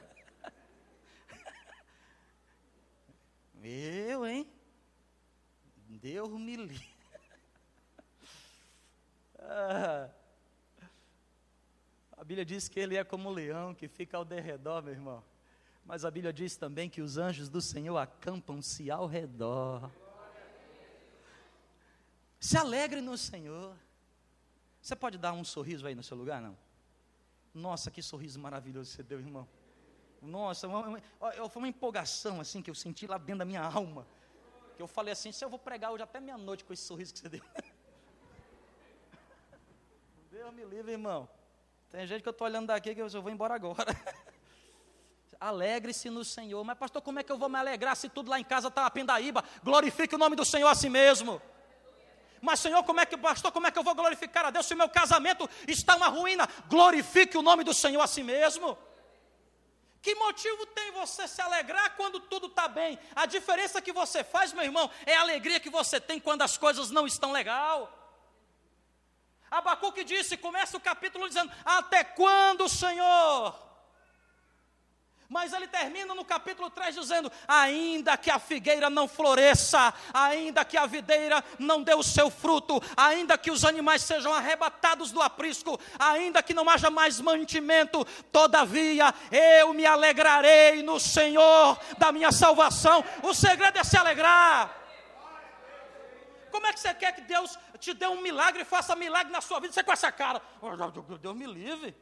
Eu, 3.64 4.26
hein? 4.26 4.50
Deus 5.88 6.32
me 6.32 6.56
livre. 6.56 6.90
Ah, 9.38 10.10
a 12.18 12.24
Bíblia 12.24 12.46
diz 12.46 12.68
que 12.68 12.80
ele 12.80 12.96
é 12.96 13.04
como 13.04 13.30
um 13.30 13.34
leão 13.34 13.74
que 13.74 13.88
fica 13.88 14.18
ao 14.18 14.24
derredor, 14.24 14.82
meu 14.82 14.94
irmão. 14.94 15.24
Mas 15.86 16.06
a 16.06 16.12
Bíblia 16.12 16.32
diz 16.32 16.56
também 16.56 16.90
que 16.90 17.02
os 17.02 17.18
anjos 17.18 17.50
do 17.50 17.60
Senhor 17.60 17.98
acampam-se 17.98 18.90
ao 18.90 19.08
redor. 19.08 19.92
Se 22.40 22.58
alegre 22.58 23.02
no 23.02 23.18
Senhor. 23.18 23.76
Você 24.82 24.96
pode 24.96 25.18
dar 25.18 25.34
um 25.34 25.44
sorriso 25.44 25.86
aí 25.86 25.94
no 25.94 26.02
seu 26.02 26.18
lugar, 26.18 26.42
não? 26.42 26.58
Nossa, 27.54 27.92
que 27.92 28.02
sorriso 28.02 28.40
maravilhoso 28.40 28.92
você 28.92 29.04
deu, 29.04 29.20
irmão. 29.20 29.48
Nossa, 30.22 30.68
foi 30.70 31.62
uma 31.62 31.68
empolgação 31.68 32.40
assim 32.40 32.62
que 32.62 32.70
eu 32.70 32.76
senti 32.76 33.08
lá 33.08 33.18
dentro 33.18 33.40
da 33.40 33.46
minha 33.46 33.62
alma. 33.62 34.08
Que 34.76 34.82
eu 34.82 34.88
falei 34.88 35.12
assim, 35.12 35.32
se 35.32 35.44
eu 35.44 35.50
vou 35.50 35.60
pregar 35.60 35.92
hoje 35.92 36.04
até 36.04 36.20
meia-noite 36.20 36.64
com 36.64 36.72
esse 36.72 36.84
sorriso 36.84 37.14
que 37.14 37.20
você 37.20 37.30
deu. 37.30 37.42
Deus 40.32 40.54
me 40.54 40.64
livre, 40.64 40.92
irmão. 40.92 41.28
Tem 41.90 42.08
gente 42.08 42.22
que 42.22 42.30
eu 42.30 42.32
estou 42.32 42.48
olhando 42.48 42.68
daqui 42.68 42.96
que 42.96 43.02
eu 43.02 43.10
vou 43.22 43.32
embora 43.32 43.54
agora. 43.54 43.94
Alegre-se 45.40 46.10
no 46.10 46.24
Senhor. 46.24 46.64
Mas, 46.64 46.78
pastor, 46.78 47.02
como 47.02 47.20
é 47.20 47.24
que 47.24 47.32
eu 47.32 47.38
vou 47.38 47.50
me 47.50 47.58
alegrar 47.58 47.96
se 47.96 48.08
tudo 48.08 48.30
lá 48.30 48.40
em 48.40 48.44
casa 48.44 48.68
está 48.70 48.86
a 48.86 48.92
pindaíba? 48.92 49.44
Glorifique 49.64 50.16
o 50.16 50.18
nome 50.18 50.36
do 50.36 50.46
Senhor 50.46 50.68
a 50.70 50.76
si 50.76 50.88
mesmo. 50.90 51.42
Mas, 52.42 52.60
Senhor, 52.60 52.84
como 52.84 53.00
é 53.00 53.06
que, 53.06 53.16
pastor, 53.16 53.52
como 53.52 53.68
é 53.68 53.72
que 53.72 53.78
eu 53.78 53.84
vou 53.84 53.94
glorificar 53.94 54.46
a 54.46 54.50
Deus 54.50 54.66
se 54.66 54.74
o 54.74 54.78
meu 54.78 54.90
casamento 54.90 55.48
está 55.68 55.96
uma 55.96 56.08
ruína? 56.08 56.50
Glorifique 56.68 57.38
o 57.38 57.42
nome 57.44 57.64
do 57.64 57.74
Senhor 57.74 58.02
a 58.02 58.08
si 58.08 58.24
mesmo. 58.24 58.78
Que 60.02 60.16
motivo 60.16 60.66
tem 60.66 60.92
você 60.92 61.28
se 61.28 61.40
alegrar 61.40 61.96
quando 61.96 62.20
tudo 62.20 62.48
está 62.48 62.68
bem? 62.68 62.98
A 63.16 63.28
diferença 63.28 63.80
que 63.80 63.94
você 63.94 64.24
faz, 64.24 64.52
meu 64.52 64.64
irmão, 64.64 64.90
é 65.06 65.16
a 65.16 65.22
alegria 65.22 65.60
que 65.60 65.70
você 65.70 66.02
tem 66.02 66.20
quando 66.20 66.42
as 66.42 66.58
coisas 66.58 66.90
não 66.90 67.06
estão 67.06 67.32
legal. 67.32 67.96
Abacuque 69.52 70.04
disse, 70.04 70.36
começa 70.36 70.76
o 70.76 70.82
capítulo 70.82 71.28
dizendo: 71.28 71.52
Até 71.64 72.04
quando, 72.04 72.68
Senhor? 72.68 73.71
Mas 75.32 75.54
ele 75.54 75.66
termina 75.66 76.14
no 76.14 76.26
capítulo 76.26 76.70
3 76.70 76.94
dizendo: 76.94 77.32
Ainda 77.48 78.18
que 78.18 78.30
a 78.30 78.38
figueira 78.38 78.90
não 78.90 79.08
floresça, 79.08 79.94
ainda 80.14 80.66
que 80.66 80.76
a 80.76 80.86
videira 80.86 81.42
não 81.58 81.82
dê 81.82 81.94
o 81.94 82.04
seu 82.04 82.30
fruto, 82.30 82.84
ainda 82.98 83.38
que 83.38 83.50
os 83.50 83.64
animais 83.64 84.02
sejam 84.02 84.34
arrebatados 84.34 85.10
do 85.10 85.22
aprisco, 85.22 85.80
ainda 85.98 86.44
que 86.44 86.54
não 86.54 86.70
haja 86.70 86.90
mais 86.90 87.22
mantimento, 87.22 88.04
todavia 88.30 89.16
eu 89.32 89.74
me 89.74 89.86
alegrarei 89.86 90.84
no 90.84 91.00
Senhor 91.00 91.80
da 91.98 92.12
minha 92.12 92.34
salvação. 92.34 93.02
O 93.24 93.34
segredo 93.34 93.78
é 93.78 93.86
se 93.86 93.96
alegrar. 93.96 94.70
Como 96.52 96.68
é 96.68 96.74
que 96.74 96.80
você 96.82 96.94
quer 96.94 97.16
que 97.16 97.22
Deus 97.22 97.58
te 97.80 97.94
dê 97.94 98.06
um 98.06 98.22
milagre, 98.22 98.66
faça 98.66 98.98
milagre 98.98 99.32
na 99.32 99.40
sua 99.40 99.62
vida? 99.62 99.72
Você 99.72 99.82
com 99.82 99.94
essa 99.94 100.12
cara, 100.12 100.42
Deus 101.22 101.36
me 101.38 101.46
livre. 101.48 101.96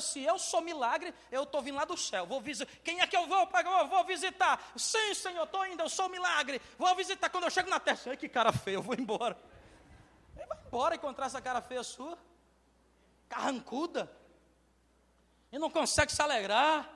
Se 0.00 0.22
eu 0.22 0.38
sou 0.38 0.60
milagre, 0.60 1.14
eu 1.30 1.44
estou 1.44 1.62
vindo 1.62 1.76
lá 1.76 1.84
do 1.84 1.96
céu. 1.96 2.26
Vou 2.26 2.40
visitar. 2.40 2.70
Quem 2.84 3.00
é 3.00 3.06
que 3.06 3.16
eu 3.16 3.26
vou? 3.26 3.48
Eu 3.80 3.88
vou 3.88 4.04
visitar. 4.04 4.60
Sim, 4.76 5.14
Senhor, 5.14 5.44
estou 5.44 5.66
indo, 5.66 5.82
eu 5.82 5.88
sou 5.88 6.08
milagre. 6.08 6.60
Vou 6.76 6.94
visitar. 6.94 7.28
Quando 7.30 7.44
eu 7.44 7.50
chego 7.50 7.70
na 7.70 7.80
terra, 7.80 7.98
ai 8.06 8.16
que 8.16 8.28
cara 8.28 8.52
feia, 8.52 8.76
eu 8.76 8.82
vou 8.82 8.94
embora. 8.94 9.36
Ele 10.36 10.46
vai 10.46 10.58
embora 10.66 10.94
encontrar 10.94 11.26
essa 11.26 11.40
cara 11.40 11.60
feia 11.60 11.82
sua. 11.82 12.18
Carrancuda. 13.28 14.10
E 15.50 15.58
não 15.58 15.70
consegue 15.70 16.12
se 16.12 16.20
alegrar. 16.20 16.88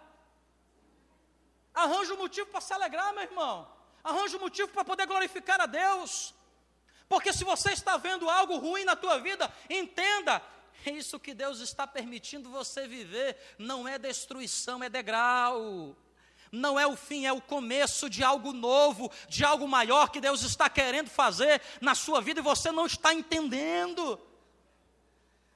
Arranja 1.75 2.15
um 2.15 2.19
motivo 2.19 2.51
para 2.51 2.61
se 2.61 2.73
alegrar, 2.73 3.13
meu 3.15 3.23
irmão. 3.23 3.67
Arranja 4.05 4.37
um 4.37 4.41
motivo 4.41 4.71
para 4.73 4.85
poder 4.85 5.07
glorificar 5.07 5.61
a 5.61 5.67
Deus. 5.67 6.35
Porque 7.09 7.33
se 7.33 7.45
você 7.45 7.73
está 7.73 7.97
vendo 7.97 8.29
algo 8.29 8.57
ruim 8.59 8.85
na 8.85 8.97
tua 8.97 9.19
vida, 9.19 9.53
entenda 9.69 10.43
é 10.85 10.91
isso 10.91 11.21
que 11.21 11.35
Deus 11.35 11.61
está 11.61 11.87
permitindo 11.87 12.51
você 12.51 12.87
viver. 12.87 13.37
Não 13.59 13.87
é 13.87 13.99
destruição, 13.99 14.83
é 14.83 14.89
degrau. 14.89 15.97
Não 16.51 16.79
é 16.79 16.87
o 16.87 16.97
fim, 16.97 17.25
é 17.25 17.33
o 17.33 17.41
começo 17.41 18.11
de 18.11 18.23
algo 18.23 18.53
novo, 18.53 19.11
de 19.29 19.45
algo 19.45 19.67
maior 19.67 20.11
que 20.11 20.21
Deus 20.21 20.43
está 20.43 20.69
querendo 20.69 21.09
fazer 21.09 21.63
na 21.81 21.95
sua 21.95 22.21
vida 22.21 22.41
e 22.41 22.43
você 22.43 22.71
não 22.71 22.85
está 22.85 23.15
entendendo. 23.15 24.21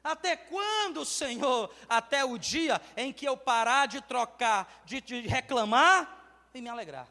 Até 0.02 0.37
quando, 0.37 1.05
Senhor? 1.05 1.74
Até 1.88 2.24
o 2.24 2.38
dia 2.38 2.81
em 2.96 3.12
que 3.12 3.26
eu 3.26 3.37
parar 3.37 3.87
de 3.87 4.00
trocar, 4.00 4.83
de, 4.87 5.00
de 5.00 5.20
reclamar 5.22 6.48
e 6.55 6.62
me 6.62 6.68
alegrar. 6.68 7.09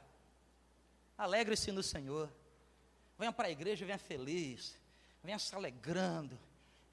Alegre-se 1.17 1.71
no 1.71 1.83
Senhor. 1.83 2.31
Venha 3.19 3.31
para 3.31 3.49
a 3.49 3.51
igreja, 3.51 3.85
venha 3.85 3.99
feliz. 3.99 4.75
Venha 5.23 5.37
se 5.37 5.53
alegrando 5.53 6.39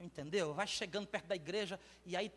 entendeu? 0.03 0.53
Vai 0.53 0.67
chegando 0.67 1.07
perto 1.07 1.25
da 1.25 1.35
igreja 1.35 1.79
e 2.05 2.15
aí 2.15 2.31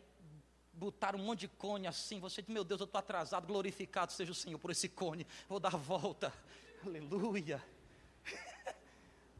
botaram 0.77 1.19
um 1.19 1.23
monte 1.23 1.41
de 1.41 1.47
cone 1.47 1.87
assim, 1.87 2.19
você 2.19 2.41
diz, 2.41 2.53
meu 2.53 2.63
Deus, 2.63 2.79
eu 2.79 2.85
estou 2.85 2.99
atrasado, 2.99 3.47
glorificado 3.47 4.11
seja 4.11 4.31
o 4.31 4.35
Senhor 4.35 4.59
por 4.59 4.69
esse 4.69 4.87
cone, 4.87 5.25
vou 5.49 5.59
dar 5.59 5.73
a 5.73 5.77
volta, 5.77 6.31
aleluia, 6.85 7.63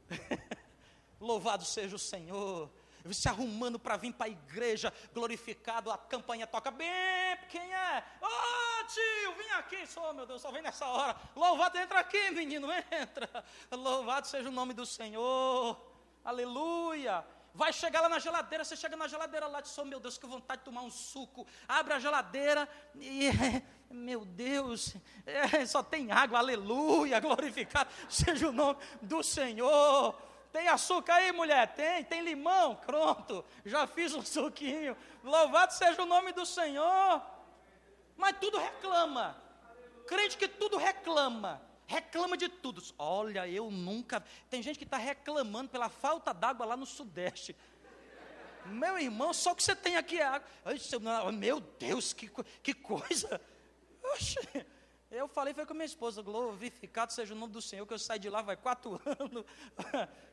louvado 1.21 1.63
seja 1.63 1.95
o 1.95 1.99
Senhor, 1.99 2.71
se 3.11 3.29
arrumando 3.29 3.77
para 3.77 3.97
vir 3.97 4.13
para 4.13 4.25
a 4.25 4.29
igreja, 4.29 4.91
glorificado, 5.13 5.91
a 5.91 5.97
campanha 5.97 6.47
toca, 6.47 6.71
bem, 6.71 6.89
quem 7.49 7.73
é? 7.73 8.03
Oh 8.19 8.83
tio, 8.87 9.35
vem 9.35 9.51
aqui, 9.51 9.85
só, 9.85 10.11
meu 10.13 10.25
Deus, 10.25 10.41
só 10.41 10.51
vem 10.51 10.63
nessa 10.63 10.87
hora, 10.87 11.15
louvado, 11.35 11.77
entra 11.77 11.99
aqui 11.99 12.31
menino, 12.31 12.67
entra, 12.91 13.45
louvado 13.71 14.25
seja 14.27 14.49
o 14.49 14.51
nome 14.51 14.73
do 14.73 14.87
Senhor, 14.87 15.79
aleluia, 16.25 17.23
Vai 17.57 17.73
chegar 17.73 18.01
lá 18.01 18.07
na 18.07 18.19
geladeira, 18.19 18.63
você 18.63 18.75
chega 18.75 18.95
na 18.95 19.07
geladeira 19.07 19.47
lá 19.47 19.57
e 19.57 19.63
diz, 19.63 19.75
oh, 19.79 19.83
meu 19.83 19.99
Deus, 19.99 20.15
que 20.15 20.27
vontade 20.27 20.59
de 20.59 20.65
tomar 20.65 20.83
um 20.83 20.91
suco. 20.91 21.47
Abre 21.67 21.95
a 21.95 21.99
geladeira 21.99 22.69
e, 22.93 23.31
meu 23.89 24.23
Deus, 24.23 24.95
é, 25.25 25.65
só 25.65 25.81
tem 25.81 26.11
água, 26.11 26.37
aleluia, 26.37 27.17
glorificado 27.19 27.89
seja 28.07 28.49
o 28.49 28.51
nome 28.51 28.77
do 29.01 29.23
Senhor. 29.23 30.13
Tem 30.51 30.67
açúcar 30.67 31.15
aí, 31.15 31.31
mulher? 31.31 31.73
Tem, 31.73 32.03
tem 32.03 32.21
limão? 32.21 32.75
Pronto, 32.75 33.43
já 33.65 33.87
fiz 33.87 34.13
um 34.13 34.21
suquinho. 34.23 34.95
Louvado 35.23 35.73
seja 35.73 36.03
o 36.03 36.05
nome 36.05 36.33
do 36.33 36.45
Senhor. 36.45 37.23
Mas 38.15 38.37
tudo 38.39 38.59
reclama. 38.59 39.35
Crente 40.05 40.37
que 40.37 40.47
tudo 40.47 40.77
reclama 40.77 41.66
reclama 41.87 42.37
de 42.37 42.49
tudo. 42.49 42.83
Olha, 42.99 43.47
eu 43.47 43.71
nunca. 43.71 44.23
Tem 44.49 44.61
gente 44.61 44.77
que 44.77 44.83
está 44.83 44.97
reclamando 44.97 45.69
pela 45.69 45.89
falta 45.89 46.33
d'água 46.33 46.65
lá 46.65 46.77
no 46.77 46.85
Sudeste. 46.85 47.55
Meu 48.65 48.99
irmão, 48.99 49.33
só 49.33 49.55
que 49.55 49.63
você 49.63 49.75
tem 49.75 49.95
aqui 49.95 50.19
é 50.19 50.25
água. 50.25 50.43
Meu 51.31 51.59
Deus, 51.59 52.13
que, 52.13 52.29
que 52.61 52.73
coisa. 52.73 53.41
Oxe. 54.13 54.37
Eu 55.09 55.27
falei, 55.29 55.53
foi 55.53 55.65
com 55.65 55.73
minha 55.73 55.85
esposa, 55.85 56.21
glorificado 56.21 57.13
seja 57.13 57.33
o 57.33 57.37
nome 57.37 57.53
do 57.53 57.61
Senhor, 57.61 57.87
que 57.87 57.93
eu 57.93 57.99
saí 57.99 58.19
de 58.19 58.29
lá, 58.29 58.41
vai 58.41 58.57
quatro 58.57 59.01
anos. 59.19 59.45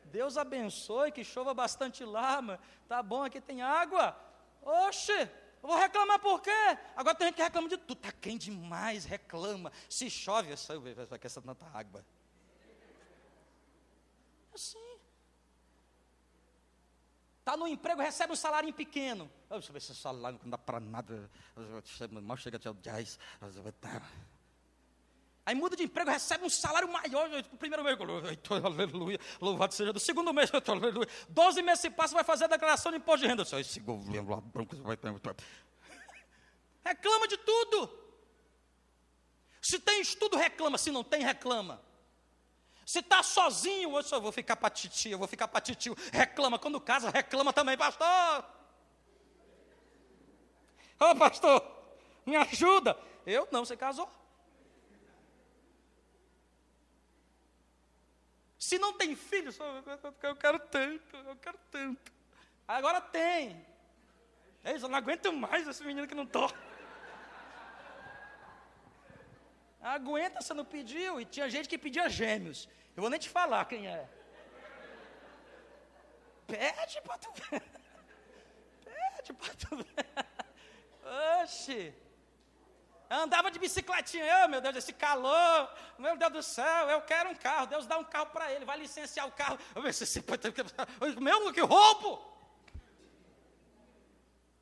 Deus 0.07 0.37
abençoe, 0.37 1.13
que 1.13 1.23
chova 1.23 1.55
bastante 1.55 2.05
lá, 2.05 2.43
mas 2.43 2.59
tá 2.89 3.01
bom, 3.01 3.23
aqui 3.23 3.41
tem 3.41 3.63
água. 3.63 4.19
Oxe, 4.61 5.31
eu 5.65 5.69
vou 5.69 5.79
reclamar 5.79 6.19
por 6.19 6.43
quê? 6.43 6.51
Agora 6.95 7.15
tem 7.15 7.29
gente 7.29 7.37
que 7.37 7.43
reclama 7.43 7.71
de 7.71 7.79
tudo. 7.79 7.97
Está 7.97 8.13
quente 8.13 8.51
demais, 8.51 9.07
reclama. 9.07 9.73
Se 9.89 10.11
chove, 10.11 10.51
eu 10.51 10.59
sei, 10.59 10.79
vai 10.79 11.19
essa 11.23 11.41
tanta 11.41 11.65
água. 11.73 12.05
Assim. 14.55 14.99
Está 17.39 17.57
no 17.57 17.67
emprego, 17.67 18.03
recebe 18.03 18.35
um 18.35 18.37
salário 18.37 18.71
pequeno. 18.75 19.31
Deixa 19.49 19.71
eu 19.71 19.73
ver 19.73 19.79
esse 19.79 19.95
salário 19.95 20.39
não 20.43 20.51
dá 20.51 20.59
para 20.59 20.79
nada. 20.79 21.31
Mal 22.11 22.37
chega 22.37 22.59
o 22.71 22.75
10. 22.75 23.19
Aí 25.47 25.55
muda 25.55 25.77
de 25.77 25.83
emprego, 25.83 26.11
recebe 26.11 26.45
um 26.45 26.49
salário 26.49 26.91
maior. 26.91 27.29
O 27.53 27.57
primeiro 27.59 27.85
mês, 27.85 27.99
aleluia, 28.65 29.21
louvado 29.41 29.75
seja 29.75 29.93
do 29.93 30.01
segundo 30.01 30.33
mês, 30.33 30.51
aleluia. 30.67 31.09
Doze 31.29 31.61
meses 31.61 31.81
se 31.81 31.91
passa, 31.91 32.15
vai 32.15 32.25
fazer 32.25 32.45
a 32.45 32.49
declaração 32.49 32.91
de 32.91 32.99
imposto 32.99 33.21
de 33.21 33.27
renda. 33.27 33.43
Esse 33.61 33.79
governo 33.81 34.43
vai. 34.83 34.97
Reclama 36.85 37.29
de 37.29 37.37
tudo. 37.39 38.05
Se 39.61 39.79
tem 39.79 40.01
estudo, 40.01 40.37
reclama. 40.37 40.79
Se 40.79 40.91
não 40.91 41.05
tem, 41.05 41.23
reclama. 41.23 41.81
Se 42.87 42.99
está 42.99 43.23
sozinho, 43.23 43.97
eu 43.97 44.03
só 44.03 44.21
vou 44.21 44.31
ficar 44.31 44.57
para 44.57 44.69
titio, 44.69 45.13
eu 45.13 45.19
vou 45.19 45.29
ficar 45.29 45.49
para 45.49 45.61
titio. 45.61 45.97
Reclama. 46.13 46.59
Quando 46.59 46.81
casa, 46.81 47.11
reclama 47.11 47.53
também, 47.53 47.77
pastor. 47.77 48.45
Ô 51.01 51.11
oh, 51.11 51.17
pastor, 51.17 51.63
me 52.25 52.37
ajuda. 52.37 52.99
Eu 53.27 53.49
não, 53.51 53.65
você 53.65 53.77
casou. 53.77 54.11
Se 58.65 58.79
não 58.79 58.95
tem 58.95 59.15
filho, 59.15 59.53
eu 60.23 60.37
quero 60.37 60.59
tanto, 60.59 61.17
eu 61.17 61.37
quero 61.37 61.59
tanto. 61.71 62.11
Agora 62.67 62.99
tem. 62.99 63.63
Eu 64.65 64.89
não 64.89 64.97
aguento 64.97 65.31
mais 65.35 65.69
esse 65.69 65.85
menino 65.85 66.09
que 66.09 66.15
não 66.15 66.25
toca. 66.25 66.59
Aguenta, 69.83 70.41
você 70.41 70.55
não 70.55 70.65
pediu. 70.65 71.21
E 71.21 71.27
tinha 71.27 71.51
gente 71.51 71.69
que 71.69 71.77
pedia 71.77 72.09
gêmeos. 72.09 72.67
Eu 72.97 73.03
vou 73.03 73.11
nem 73.11 73.21
te 73.21 73.29
falar 73.29 73.67
quem 73.67 73.87
é. 73.87 74.09
Pede 76.47 77.03
para 77.03 77.19
tu 77.19 77.33
ver. 77.35 77.63
Pede 78.83 79.33
para 79.35 79.55
tu 79.57 79.77
ver. 79.77 81.43
Oxi. 81.43 81.93
Andava 83.23 83.49
de 83.51 83.61
bicicletinha, 83.61 84.25
oh, 84.45 84.49
meu 84.49 84.61
Deus, 84.61 84.75
esse 84.77 84.93
calor, 84.93 85.73
meu 85.99 86.17
Deus 86.17 86.33
do 86.33 86.43
céu, 86.43 86.91
eu 86.91 87.01
quero 87.03 87.31
um 87.31 87.35
carro. 87.35 87.67
Deus 87.69 87.87
dá 87.87 87.97
um 87.97 88.05
carro 88.05 88.27
para 88.27 88.53
ele, 88.53 88.65
vai 88.65 88.77
licenciar 88.77 89.27
o 89.29 89.31
carro. 89.31 89.57
Meu, 91.21 91.53
que 91.53 91.61
roubo! 91.61 92.11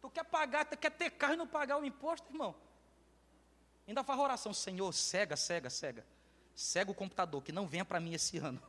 Tu 0.02 0.10
quer 0.10 0.24
pagar, 0.24 0.66
tu 0.66 0.76
quer 0.76 0.90
ter 0.90 1.10
carro 1.10 1.34
e 1.34 1.36
não 1.36 1.46
pagar 1.46 1.78
o 1.78 1.84
imposto, 1.84 2.30
irmão? 2.30 2.54
Ainda 3.88 4.04
faz 4.04 4.20
oração, 4.20 4.52
Senhor, 4.52 4.92
cega, 4.92 5.34
cega, 5.34 5.70
cega. 5.70 6.06
Cega 6.54 6.90
o 6.90 6.94
computador, 6.94 7.42
que 7.42 7.52
não 7.52 7.66
venha 7.66 7.84
para 7.84 7.98
mim 8.00 8.12
esse 8.12 8.36
ano. 8.36 8.62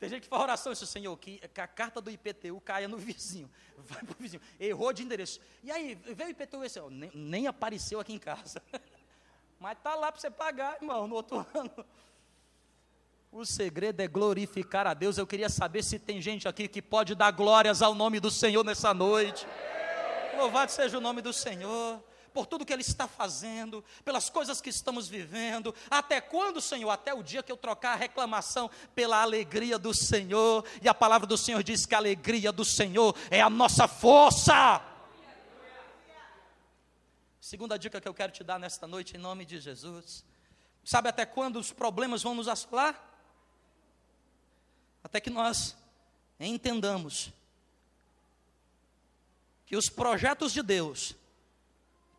Tem 0.00 0.08
gente 0.08 0.22
que 0.22 0.28
faz 0.28 0.42
oração, 0.42 0.72
isso, 0.72 0.86
Senhor, 0.86 1.14
que, 1.18 1.46
que, 1.48 1.60
a 1.60 1.66
carta 1.66 2.00
do 2.00 2.10
IPTU 2.10 2.58
caia 2.62 2.88
no 2.88 2.96
vizinho. 2.96 3.50
Vai 3.76 4.02
para 4.02 4.14
o 4.14 4.16
vizinho. 4.18 4.40
Errou 4.58 4.94
de 4.94 5.02
endereço. 5.02 5.38
E 5.62 5.70
aí, 5.70 5.94
veio 5.94 6.30
o 6.30 6.32
IPTU 6.32 6.64
esse, 6.64 6.80
nem, 6.88 7.10
nem 7.14 7.46
apareceu 7.46 8.00
aqui 8.00 8.14
em 8.14 8.18
casa. 8.18 8.62
Mas 9.60 9.76
está 9.76 9.94
lá 9.94 10.10
para 10.10 10.18
você 10.18 10.30
pagar, 10.30 10.76
irmão, 10.76 11.06
no 11.06 11.16
outro 11.16 11.46
ano. 11.52 11.84
O 13.30 13.44
segredo 13.44 14.00
é 14.00 14.08
glorificar 14.08 14.86
a 14.86 14.94
Deus. 14.94 15.18
Eu 15.18 15.26
queria 15.26 15.50
saber 15.50 15.84
se 15.84 15.98
tem 15.98 16.20
gente 16.22 16.48
aqui 16.48 16.66
que 16.66 16.80
pode 16.80 17.14
dar 17.14 17.30
glórias 17.30 17.82
ao 17.82 17.94
nome 17.94 18.18
do 18.20 18.30
Senhor 18.30 18.64
nessa 18.64 18.94
noite. 18.94 19.46
Louvado 20.34 20.72
seja 20.72 20.96
o 20.96 21.00
nome 21.00 21.20
do 21.20 21.32
Senhor 21.32 22.02
por 22.32 22.46
tudo 22.46 22.64
que 22.64 22.72
Ele 22.72 22.82
está 22.82 23.06
fazendo, 23.06 23.84
pelas 24.04 24.30
coisas 24.30 24.60
que 24.60 24.70
estamos 24.70 25.08
vivendo. 25.08 25.74
Até 25.90 26.20
quando, 26.20 26.60
Senhor? 26.60 26.90
Até 26.90 27.12
o 27.12 27.22
dia 27.22 27.42
que 27.42 27.50
eu 27.50 27.56
trocar 27.56 27.92
a 27.92 27.96
reclamação 27.96 28.70
pela 28.94 29.20
alegria 29.20 29.78
do 29.78 29.94
Senhor. 29.94 30.64
E 30.82 30.88
a 30.88 30.94
palavra 30.94 31.26
do 31.26 31.36
Senhor 31.36 31.62
diz 31.62 31.86
que 31.86 31.94
a 31.94 31.98
alegria 31.98 32.52
do 32.52 32.64
Senhor 32.64 33.16
é 33.30 33.40
a 33.40 33.50
nossa 33.50 33.88
força. 33.88 34.82
Segunda 37.40 37.78
dica 37.78 38.00
que 38.00 38.08
eu 38.08 38.14
quero 38.14 38.32
te 38.32 38.44
dar 38.44 38.58
nesta 38.58 38.86
noite, 38.86 39.16
em 39.16 39.18
nome 39.18 39.44
de 39.44 39.58
Jesus. 39.58 40.24
Sabe 40.84 41.08
até 41.08 41.26
quando 41.26 41.58
os 41.58 41.72
problemas 41.72 42.22
vão 42.22 42.34
nos 42.34 42.48
assolar? 42.48 43.08
Até 45.02 45.20
que 45.20 45.30
nós 45.30 45.76
entendamos 46.38 47.32
que 49.66 49.76
os 49.76 49.88
projetos 49.88 50.52
de 50.52 50.62
Deus 50.62 51.16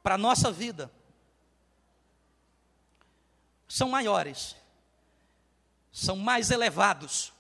para 0.04 0.16
a 0.16 0.18
nossa 0.18 0.52
vida 0.52 0.92
são 3.68 3.90
maiores, 3.90 4.56
são 5.92 6.16
mais 6.16 6.52
elevados 6.52 7.32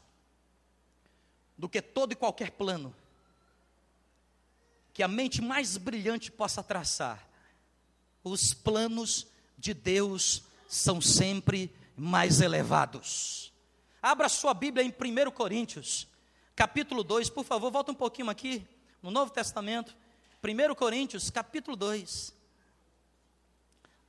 do 1.57 1.67
que 1.67 1.81
todo 1.81 2.13
e 2.13 2.15
qualquer 2.15 2.51
plano 2.51 2.95
que 4.93 5.03
a 5.03 5.07
mente 5.07 5.41
mais 5.41 5.77
brilhante 5.77 6.31
possa 6.31 6.63
traçar. 6.63 7.27
Os 8.23 8.53
planos 8.53 9.27
de 9.57 9.73
Deus 9.73 10.43
são 10.67 11.01
sempre 11.01 11.73
mais 11.95 12.41
elevados. 12.41 13.53
Abra 14.01 14.29
sua 14.29 14.53
Bíblia 14.53 14.83
em 14.83 14.89
1 14.89 15.31
Coríntios, 15.31 16.07
capítulo 16.55 17.03
2, 17.03 17.29
por 17.29 17.43
favor, 17.43 17.71
volta 17.71 17.91
um 17.91 17.95
pouquinho 17.95 18.29
aqui, 18.29 18.67
no 19.01 19.11
Novo 19.11 19.31
Testamento. 19.31 19.95
1 20.43 20.75
Coríntios, 20.75 21.29
capítulo 21.29 21.75
2. 21.75 22.40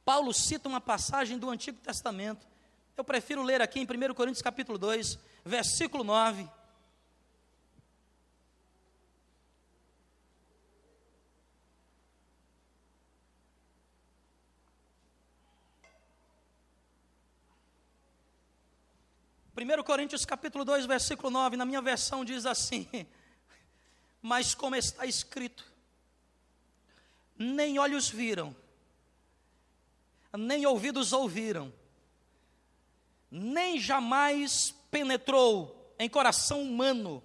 Paulo 0.05 0.33
cita 0.33 0.69
uma 0.69 0.81
passagem 0.81 1.39
do 1.39 1.49
Antigo 1.49 1.79
Testamento. 1.79 2.47
Eu 2.97 3.05
prefiro 3.05 3.43
ler 3.43 3.63
aqui 3.63 3.79
em 3.79 3.85
1 3.85 4.15
Coríntios 4.15 4.43
capítulo 4.43 4.77
2, 4.77 5.19
versículo 5.45 6.03
9. 6.03 6.49
Primeiro 19.55 19.85
Coríntios 19.85 20.25
capítulo 20.25 20.65
2, 20.65 20.87
versículo 20.87 21.31
9, 21.31 21.57
na 21.57 21.65
minha 21.65 21.81
versão 21.81 22.25
diz 22.25 22.45
assim: 22.47 22.89
Mas 24.21 24.55
como 24.55 24.75
está 24.75 25.07
escrito, 25.07 25.65
nem 27.39 27.79
olhos 27.79 28.09
viram, 28.09 28.57
nem 30.37 30.67
ouvidos 30.67 31.13
ouviram, 31.13 31.73
nem 33.31 33.79
jamais 33.79 34.75
penetrou 34.91 35.95
em 35.99 36.09
coração 36.09 36.63
humano 36.63 37.23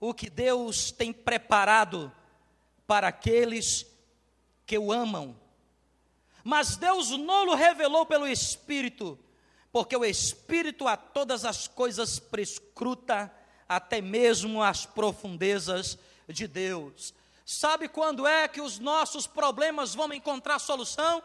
o 0.00 0.12
que 0.12 0.28
Deus 0.28 0.90
tem 0.90 1.12
preparado 1.12 2.12
para 2.86 3.08
aqueles 3.08 3.86
que 4.66 4.76
o 4.76 4.92
amam. 4.92 5.36
Mas 6.42 6.76
Deus 6.76 7.10
não 7.10 7.54
revelou 7.54 8.04
pelo 8.04 8.26
Espírito, 8.26 9.18
porque 9.70 9.96
o 9.96 10.04
Espírito 10.04 10.88
a 10.88 10.96
todas 10.96 11.44
as 11.44 11.68
coisas 11.68 12.18
prescruta, 12.18 13.32
até 13.68 14.00
mesmo 14.00 14.62
as 14.62 14.84
profundezas 14.84 15.96
de 16.28 16.48
Deus. 16.48 17.14
Sabe 17.46 17.88
quando 17.88 18.26
é 18.26 18.48
que 18.48 18.60
os 18.60 18.78
nossos 18.78 19.26
problemas 19.26 19.94
vão 19.94 20.12
encontrar 20.12 20.58
solução? 20.58 21.22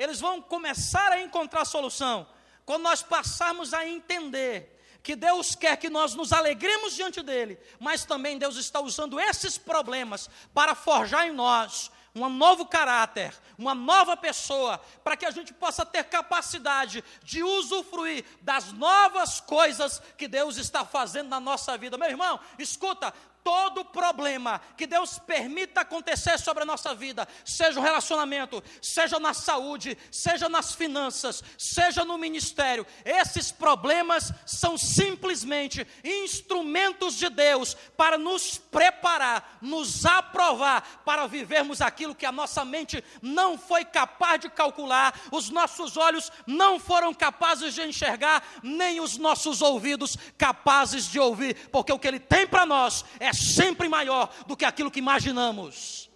Eles 0.00 0.18
vão 0.18 0.40
começar 0.40 1.12
a 1.12 1.20
encontrar 1.20 1.66
solução 1.66 2.26
quando 2.64 2.82
nós 2.84 3.02
passarmos 3.02 3.74
a 3.74 3.86
entender 3.86 4.80
que 5.02 5.14
Deus 5.14 5.54
quer 5.54 5.76
que 5.76 5.90
nós 5.90 6.14
nos 6.14 6.32
alegremos 6.32 6.94
diante 6.94 7.22
dele, 7.22 7.58
mas 7.78 8.06
também 8.06 8.38
Deus 8.38 8.56
está 8.56 8.80
usando 8.80 9.20
esses 9.20 9.58
problemas 9.58 10.30
para 10.54 10.74
forjar 10.74 11.26
em 11.26 11.32
nós 11.32 11.90
um 12.14 12.28
novo 12.28 12.66
caráter, 12.66 13.32
uma 13.56 13.74
nova 13.74 14.16
pessoa, 14.16 14.78
para 15.04 15.16
que 15.16 15.24
a 15.24 15.30
gente 15.30 15.52
possa 15.52 15.86
ter 15.86 16.04
capacidade 16.04 17.04
de 17.22 17.42
usufruir 17.42 18.24
das 18.40 18.72
novas 18.72 19.40
coisas 19.40 20.02
que 20.16 20.26
Deus 20.26 20.56
está 20.56 20.84
fazendo 20.84 21.28
na 21.28 21.38
nossa 21.38 21.76
vida. 21.78 21.96
Meu 21.96 22.08
irmão, 22.08 22.40
escuta, 22.58 23.14
todo 23.42 23.84
problema 23.84 24.60
que 24.76 24.86
Deus 24.86 25.18
permita 25.18 25.80
acontecer 25.80 26.38
sobre 26.38 26.62
a 26.62 26.66
nossa 26.66 26.94
vida, 26.94 27.26
seja 27.44 27.80
o 27.80 27.82
relacionamento, 27.82 28.62
seja 28.80 29.18
na 29.18 29.34
saúde, 29.34 29.96
seja 30.10 30.48
nas 30.48 30.74
finanças, 30.74 31.42
seja 31.58 32.04
no 32.04 32.18
ministério, 32.18 32.86
esses 33.04 33.50
problemas 33.50 34.32
são 34.46 34.76
simplesmente 34.76 35.86
instrumentos 36.04 37.14
de 37.16 37.28
Deus 37.28 37.74
para 37.96 38.18
nos 38.18 38.58
preparar, 38.58 39.58
nos 39.60 40.04
aprovar 40.04 41.02
para 41.04 41.26
vivermos 41.26 41.80
aquilo 41.80 42.14
que 42.14 42.26
a 42.26 42.32
nossa 42.32 42.64
mente 42.64 43.02
não 43.22 43.58
foi 43.58 43.84
capaz 43.84 44.40
de 44.40 44.50
calcular, 44.50 45.18
os 45.30 45.50
nossos 45.50 45.96
olhos 45.96 46.30
não 46.46 46.78
foram 46.78 47.12
capazes 47.14 47.74
de 47.74 47.82
enxergar, 47.82 48.42
nem 48.62 49.00
os 49.00 49.16
nossos 49.16 49.62
ouvidos 49.62 50.16
capazes 50.36 51.06
de 51.06 51.18
ouvir, 51.18 51.68
porque 51.70 51.92
o 51.92 51.98
que 51.98 52.08
Ele 52.08 52.20
tem 52.20 52.46
para 52.46 52.66
nós 52.66 53.04
é 53.18 53.29
é 53.30 53.32
sempre 53.32 53.88
maior 53.88 54.32
do 54.46 54.56
que 54.56 54.64
aquilo 54.64 54.90
que 54.90 54.98
imaginamos. 54.98 56.10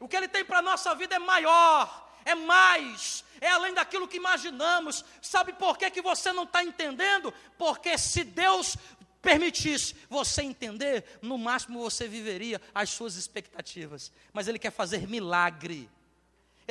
O 0.00 0.08
que 0.08 0.16
Ele 0.16 0.26
tem 0.26 0.44
para 0.44 0.58
a 0.58 0.62
nossa 0.62 0.94
vida 0.94 1.14
é 1.14 1.18
maior, 1.18 2.16
é 2.24 2.34
mais, 2.34 3.24
é 3.40 3.48
além 3.50 3.74
daquilo 3.74 4.08
que 4.08 4.16
imaginamos. 4.16 5.04
Sabe 5.20 5.52
por 5.52 5.76
que, 5.76 5.90
que 5.90 6.00
você 6.00 6.32
não 6.32 6.44
está 6.44 6.64
entendendo? 6.64 7.32
Porque 7.58 7.96
se 7.98 8.24
Deus 8.24 8.76
permitisse 9.20 9.94
você 10.08 10.42
entender, 10.42 11.04
no 11.20 11.38
máximo 11.38 11.78
você 11.78 12.08
viveria 12.08 12.60
as 12.74 12.90
suas 12.90 13.16
expectativas. 13.16 14.10
Mas 14.32 14.48
Ele 14.48 14.58
quer 14.58 14.72
fazer 14.72 15.06
milagre. 15.06 15.88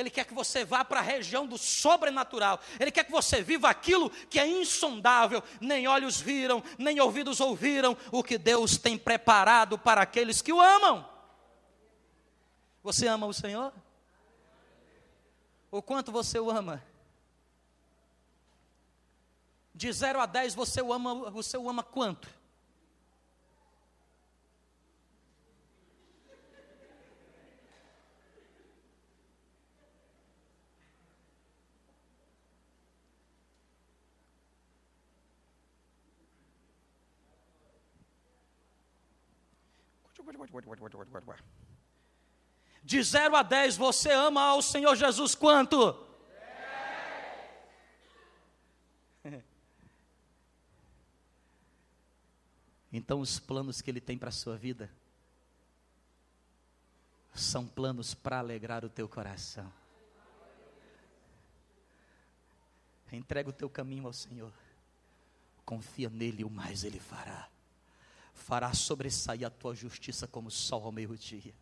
Ele 0.02 0.10
quer 0.10 0.24
que 0.24 0.34
você 0.34 0.64
vá 0.64 0.84
para 0.84 0.98
a 0.98 1.02
região 1.02 1.46
do 1.46 1.56
sobrenatural. 1.56 2.60
Ele 2.78 2.90
quer 2.90 3.04
que 3.04 3.12
você 3.12 3.40
viva 3.40 3.68
aquilo 3.70 4.10
que 4.10 4.38
é 4.38 4.46
insondável. 4.46 5.42
Nem 5.60 5.86
olhos 5.86 6.20
viram, 6.20 6.62
nem 6.76 7.00
ouvidos 7.00 7.40
ouviram 7.40 7.96
o 8.10 8.22
que 8.22 8.36
Deus 8.36 8.76
tem 8.76 8.98
preparado 8.98 9.78
para 9.78 10.02
aqueles 10.02 10.42
que 10.42 10.52
o 10.52 10.60
amam. 10.60 11.08
Você 12.82 13.06
ama 13.06 13.26
o 13.26 13.32
Senhor? 13.32 13.72
O 15.70 15.80
quanto 15.80 16.10
você 16.10 16.40
o 16.40 16.50
ama? 16.50 16.82
De 19.72 19.90
0 19.90 20.20
a 20.20 20.26
10 20.26 20.54
você 20.54 20.82
o 20.82 20.92
ama, 20.92 21.30
você 21.30 21.56
o 21.56 21.70
ama 21.70 21.84
quanto? 21.84 22.28
De 42.82 43.02
0 43.02 43.36
a 43.36 43.42
10, 43.42 43.76
você 43.76 44.10
ama 44.10 44.42
ao 44.42 44.60
Senhor 44.60 44.96
Jesus 44.96 45.34
quanto? 45.34 46.06
Então, 52.94 53.20
os 53.20 53.38
planos 53.38 53.80
que 53.80 53.90
Ele 53.90 54.02
tem 54.02 54.18
para 54.18 54.28
a 54.28 54.32
sua 54.32 54.54
vida 54.54 54.90
são 57.34 57.66
planos 57.66 58.12
para 58.14 58.38
alegrar 58.38 58.84
o 58.84 58.90
teu 58.90 59.08
coração. 59.08 59.72
Entrega 63.10 63.50
o 63.50 63.52
teu 63.52 63.68
caminho 63.68 64.06
ao 64.06 64.12
Senhor. 64.12 64.52
Confia 65.66 66.08
nele, 66.08 66.44
o 66.44 66.50
mais 66.50 66.82
ele 66.82 66.98
fará. 66.98 67.48
Fará 68.32 68.72
sobressair 68.72 69.46
a 69.46 69.50
tua 69.50 69.74
justiça 69.74 70.26
como 70.26 70.48
o 70.48 70.50
sol 70.50 70.84
ao 70.84 70.92
meio-dia. 70.92 71.54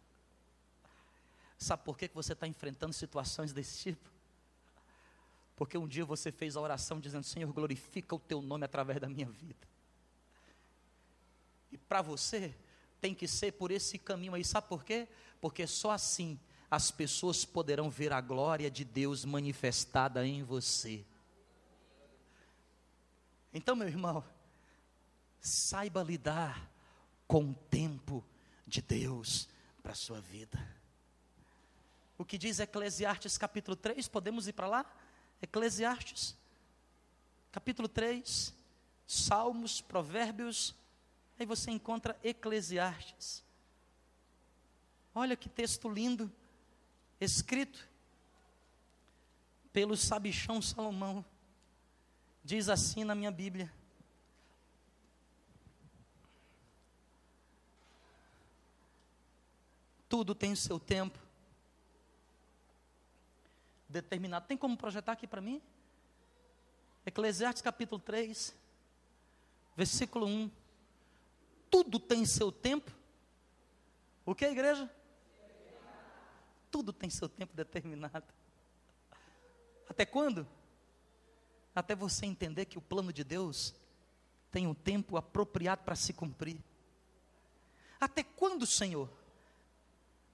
Sabe 1.59 1.85
por 1.85 1.99
que 1.99 2.11
você 2.15 2.33
está 2.33 2.47
enfrentando 2.47 2.93
situações 2.93 3.53
desse 3.53 3.79
tipo? 3.79 4.09
Porque 5.57 5.77
um 5.77 5.87
dia 5.87 6.07
você 6.07 6.33
fez 6.33 6.57
a 6.57 6.61
oração 6.61 6.99
dizendo: 6.99 7.25
Senhor, 7.25 7.53
glorifica 7.53 8.15
o 8.15 8.19
teu 8.19 8.41
nome 8.41 8.65
através 8.65 8.99
da 8.99 9.09
minha 9.09 9.27
vida. 9.27 9.69
E 11.71 11.77
para 11.77 12.01
você, 12.01 12.55
tem 13.01 13.15
que 13.15 13.29
ser 13.29 13.53
por 13.53 13.71
esse 13.71 13.99
caminho 13.99 14.35
aí. 14.35 14.45
Sabe 14.45 14.69
por 14.69 14.85
quê? 14.85 15.09
Porque 15.41 15.67
só 15.67 15.91
assim 15.91 16.39
as 16.71 16.91
pessoas 16.91 17.45
poderão 17.45 17.91
ver 17.91 18.13
a 18.13 18.21
glória 18.21 18.71
de 18.71 18.85
Deus 18.85 19.25
manifestada 19.25 20.25
em 20.27 20.43
você. 20.43 21.05
Então, 23.53 23.75
meu 23.75 23.89
irmão, 23.89 24.25
saiba 25.41 26.03
lidar 26.03 26.71
com 27.27 27.51
o 27.51 27.55
tempo 27.55 28.25
de 28.67 28.83
Deus 28.83 29.49
para 29.83 29.93
a 29.93 29.97
sua 29.97 30.21
vida. 30.21 30.59
O 32.19 32.25
que 32.25 32.37
diz 32.37 32.61
Eclesiastes 32.61 33.39
capítulo 33.39 33.77
3, 33.77 34.07
podemos 34.09 34.47
ir 34.47 34.53
para 34.53 34.69
lá? 34.69 34.87
Eclesiastes, 35.41 36.37
capítulo 37.51 37.89
3, 37.89 38.53
Salmos, 39.07 39.81
Provérbios, 39.81 40.75
aí 41.39 41.47
você 41.47 41.71
encontra 41.71 42.19
Eclesiastes. 42.23 43.43
Olha 45.15 45.35
que 45.37 45.49
texto 45.49 45.89
lindo, 45.89 46.31
escrito 47.21 47.89
pelo 49.73 49.97
sabichão 49.97 50.61
Salomão. 50.61 51.25
Diz 52.45 52.69
assim 52.69 53.03
na 53.03 53.15
minha 53.15 53.31
Bíblia: 53.31 53.73
Tudo 60.11 60.35
tem 60.35 60.57
seu 60.57 60.81
tempo 60.81 61.17
determinado. 63.89 64.45
Tem 64.45 64.57
como 64.57 64.77
projetar 64.77 65.13
aqui 65.13 65.25
para 65.25 65.41
mim? 65.41 65.63
Eclesiastes 67.07 67.63
capítulo 67.63 68.01
3, 68.01 68.53
versículo 69.77 70.27
1. 70.27 70.51
Tudo 71.71 72.01
tem 72.01 72.27
seu 72.27 72.51
tempo. 72.51 72.91
O 74.27 74.35
que, 74.35 74.47
igreja? 74.47 74.91
Tudo 76.73 76.93
tem 76.93 77.09
seu 77.09 77.29
tempo 77.29 77.55
determinado. 77.55 78.25
Até 79.89 80.05
quando? 80.05 80.45
Até 81.73 81.95
você 81.95 82.27
entender 82.27 82.65
que 82.65 82.79
o 82.79 82.83
plano 82.83 83.13
de 83.13 83.23
Deus 83.23 83.77
tem 84.51 84.67
um 84.67 84.75
tempo 84.75 85.17
apropriado 85.17 85.85
para 85.85 85.95
se 85.95 86.13
cumprir. 86.13 86.61
Até 88.01 88.25
quando, 88.25 88.67
Senhor? 88.67 89.20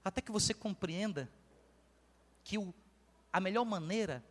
Até 0.07 0.21
que 0.21 0.31
você 0.31 0.53
compreenda 0.53 1.29
que 2.41 2.57
o, 2.57 2.73
a 3.31 3.41
melhor 3.41 3.65
maneira 3.65 4.23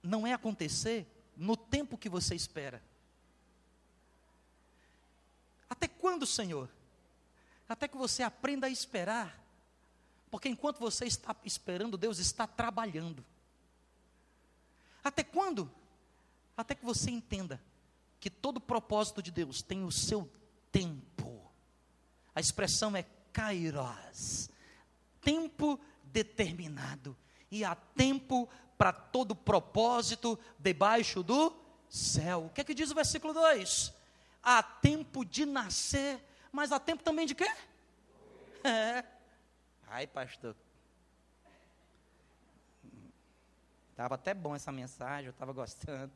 não 0.00 0.24
é 0.24 0.32
acontecer 0.32 1.08
no 1.36 1.56
tempo 1.56 1.98
que 1.98 2.08
você 2.08 2.36
espera. 2.36 2.80
Até 5.68 5.88
quando, 5.88 6.24
Senhor? 6.24 6.70
Até 7.68 7.88
que 7.88 7.96
você 7.96 8.22
aprenda 8.22 8.68
a 8.68 8.70
esperar. 8.70 9.36
Porque 10.30 10.48
enquanto 10.48 10.78
você 10.78 11.06
está 11.06 11.34
esperando, 11.44 11.98
Deus 11.98 12.20
está 12.20 12.46
trabalhando. 12.46 13.26
Até 15.02 15.24
quando? 15.24 15.68
Até 16.56 16.76
que 16.76 16.84
você 16.84 17.10
entenda 17.10 17.60
que 18.20 18.30
todo 18.30 18.60
propósito 18.60 19.20
de 19.20 19.32
Deus 19.32 19.62
tem 19.62 19.82
o 19.82 19.90
seu 19.90 20.30
tempo. 20.70 21.50
A 22.32 22.38
expressão 22.38 22.94
é 22.94 23.04
kairos, 23.32 24.50
tempo 25.20 25.78
determinado. 26.04 27.16
E 27.50 27.64
há 27.64 27.74
tempo 27.74 28.48
para 28.78 28.92
todo 28.92 29.34
propósito 29.34 30.38
debaixo 30.58 31.22
do 31.22 31.52
céu. 31.88 32.46
O 32.46 32.50
que 32.50 32.60
é 32.60 32.64
que 32.64 32.74
diz 32.74 32.90
o 32.90 32.94
versículo 32.94 33.34
2? 33.34 33.92
Há 34.42 34.62
tempo 34.62 35.24
de 35.24 35.44
nascer, 35.44 36.22
mas 36.50 36.72
há 36.72 36.78
tempo 36.78 37.02
também 37.02 37.26
de 37.26 37.34
quê? 37.34 37.50
É. 38.64 39.04
Ai, 39.88 40.06
pastor, 40.06 40.54
Estava 44.00 44.14
até 44.14 44.32
bom 44.32 44.56
essa 44.56 44.72
mensagem, 44.72 45.26
eu 45.26 45.30
estava 45.30 45.52
gostando. 45.52 46.10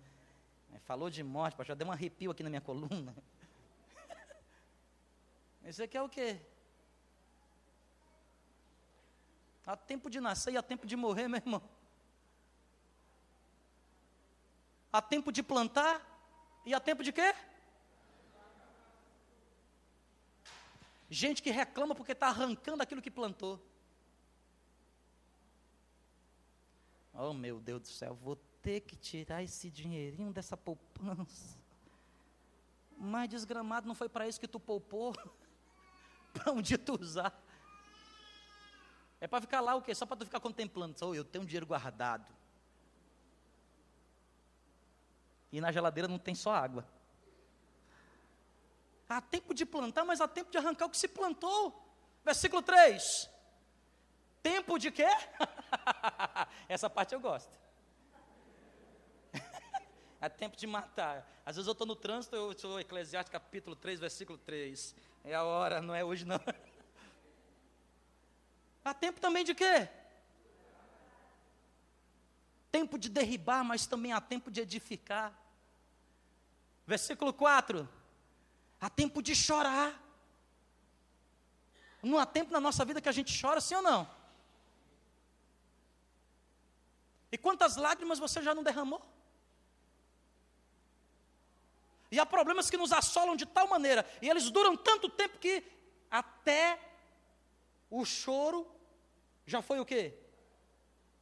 Falou 0.87 1.11
de 1.11 1.23
morte, 1.23 1.55
pastor, 1.55 1.77
deu 1.77 1.87
um 1.87 1.93
arrepio 1.93 2.31
aqui 2.31 2.43
na 2.43 2.49
minha 2.49 2.63
coluna. 2.63 3.15
Isso 5.63 5.83
aqui 5.83 5.95
é 5.95 6.01
o 6.01 6.09
quê? 6.09 6.41
Há 9.67 9.77
tempo 9.77 10.11
de 10.11 10.21
nascer 10.21 10.53
e 10.53 10.57
há 10.57 10.63
tempo 10.63 10.87
de 10.87 10.97
morrer, 10.97 11.29
meu 11.29 11.39
irmão. 11.39 11.63
Há 14.93 15.03
tempo 15.03 15.33
de 15.33 15.43
plantar 15.43 16.01
e 16.65 16.75
há 16.75 16.81
tempo 16.81 17.03
de 17.03 17.13
quê? 17.13 17.35
Gente 21.11 21.43
que 21.43 21.51
reclama 21.51 21.95
porque 21.95 22.13
está 22.13 22.29
arrancando 22.29 22.83
aquilo 22.83 23.03
que 23.03 23.11
plantou. 23.11 23.61
Oh, 27.13 27.33
meu 27.33 27.61
Deus 27.61 27.81
do 27.83 27.89
céu, 27.89 28.15
vou 28.15 28.37
ter 28.61 28.81
que 28.81 28.97
tirar 28.97 29.43
esse 29.43 29.71
dinheirinho 29.71 30.33
dessa 30.33 30.57
poupança. 30.57 31.59
Mas 32.97 33.29
desgramado 33.29 33.87
não 33.87 33.95
foi 33.95 34.09
para 34.09 34.27
isso 34.27 34.41
que 34.41 34.49
tu 34.49 34.59
poupou? 34.59 35.13
para 36.35 36.61
dia 36.61 36.79
tu 36.79 36.99
usar. 37.01 37.44
É 39.25 39.27
para 39.27 39.41
ficar 39.41 39.63
lá 39.63 39.75
o 39.75 39.81
quê? 39.81 39.95
Só 39.95 40.05
para 40.05 40.19
tu 40.19 40.27
ficar 40.27 40.39
contemplando. 40.39 40.99
Só, 40.99 41.15
eu 41.15 41.25
tenho 41.25 41.45
um 41.45 41.47
dinheiro 41.47 41.65
guardado. 41.65 42.31
E 45.51 45.63
na 45.63 45.73
geladeira 45.73 46.07
não 46.07 46.19
tem 46.19 46.35
só 46.35 46.53
água. 46.53 46.87
Há 49.09 49.23
tempo 49.23 49.55
de 49.55 49.65
plantar, 49.65 50.05
mas 50.05 50.21
há 50.21 50.29
tempo 50.29 50.51
de 50.51 50.59
arrancar 50.59 50.85
o 50.85 50.91
que 50.91 50.99
se 50.99 51.09
plantou. 51.09 51.73
Versículo 52.23 52.61
3. 52.61 53.31
Tempo 54.43 54.79
de 54.79 54.91
quê? 54.91 55.09
Essa 56.69 56.91
parte 56.91 57.15
eu 57.15 57.21
gosto. 57.21 57.59
é 60.21 60.29
tempo 60.29 60.55
de 60.55 60.67
matar. 60.67 61.27
Às 61.47 61.57
vezes 61.57 61.67
eu 61.67 61.73
estou 61.73 61.87
no 61.87 61.97
trânsito, 61.97 62.37
eu 62.37 62.53
sou 62.59 62.79
Eclesiastes 62.79 63.33
capítulo 63.33 63.75
3, 63.75 64.01
versículo 64.01 64.37
3. 64.37 64.95
É 65.25 65.35
a 65.35 65.45
hora, 65.45 65.81
não 65.81 65.95
é 65.95 66.05
hoje 66.05 66.27
não. 66.27 66.39
Há 68.85 68.93
tempo 68.93 69.19
também 69.19 69.45
de 69.45 69.55
quê? 69.55 69.89
Tempo 72.71 72.99
de 72.99 73.09
derribar, 73.09 73.65
mas 73.65 73.87
também 73.87 74.13
há 74.13 74.21
tempo 74.21 74.51
de 74.51 74.61
edificar. 74.61 75.33
Versículo 76.87 77.33
4. 77.33 77.89
Há 78.81 78.91
tempo 78.91 79.23
de 79.23 79.35
chorar. 79.35 79.99
Não 82.03 82.19
há 82.19 82.27
tempo 82.27 82.53
na 82.53 82.61
nossa 82.61 82.85
vida 82.85 83.01
que 83.01 83.09
a 83.09 83.13
gente 83.13 83.41
chora, 83.41 83.61
sim 83.61 83.75
ou 83.75 83.83
não? 83.83 84.07
E 87.33 87.39
quantas 87.39 87.77
lágrimas 87.77 88.19
você 88.19 88.43
já 88.43 88.55
não 88.55 88.63
derramou? 88.63 89.03
E 92.11 92.21
há 92.21 92.27
problemas 92.27 92.69
que 92.69 92.77
nos 92.77 92.93
assolam 92.93 93.35
de 93.35 93.47
tal 93.47 93.67
maneira, 93.67 94.07
e 94.21 94.29
eles 94.29 94.51
duram 94.51 94.77
tanto 94.77 95.09
tempo 95.09 95.39
que 95.39 95.65
até 96.11 96.79
o 97.91 98.05
choro 98.05 98.74
já 99.47 99.61
foi 99.63 99.81
o 99.81 99.85
quê? 99.85 100.15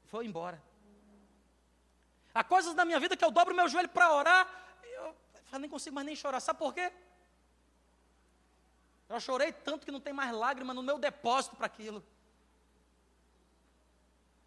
Foi 0.05 0.27
embora. 0.27 0.63
Há 2.35 2.43
coisas 2.43 2.75
na 2.75 2.85
minha 2.85 2.99
vida 2.99 3.17
que 3.17 3.25
eu 3.25 3.31
dobro 3.31 3.55
meu 3.55 3.69
joelho 3.69 3.89
para 3.89 4.13
orar, 4.15 4.49
eu, 4.83 5.15
eu 5.53 5.59
nem 5.59 5.69
consigo 5.69 5.95
mais 5.95 6.07
nem 6.07 6.17
chorar. 6.17 6.41
Sabe 6.41 6.59
por 6.59 6.73
quê? 6.73 6.93
Eu 9.09 9.21
chorei 9.21 9.53
tanto 9.53 9.85
que 9.85 9.93
não 9.93 10.01
tem 10.01 10.13
mais 10.13 10.33
lágrima 10.33 10.73
no 10.73 10.83
meu 10.83 10.99
depósito 10.99 11.57
para 11.57 11.67
aquilo. 11.67 12.03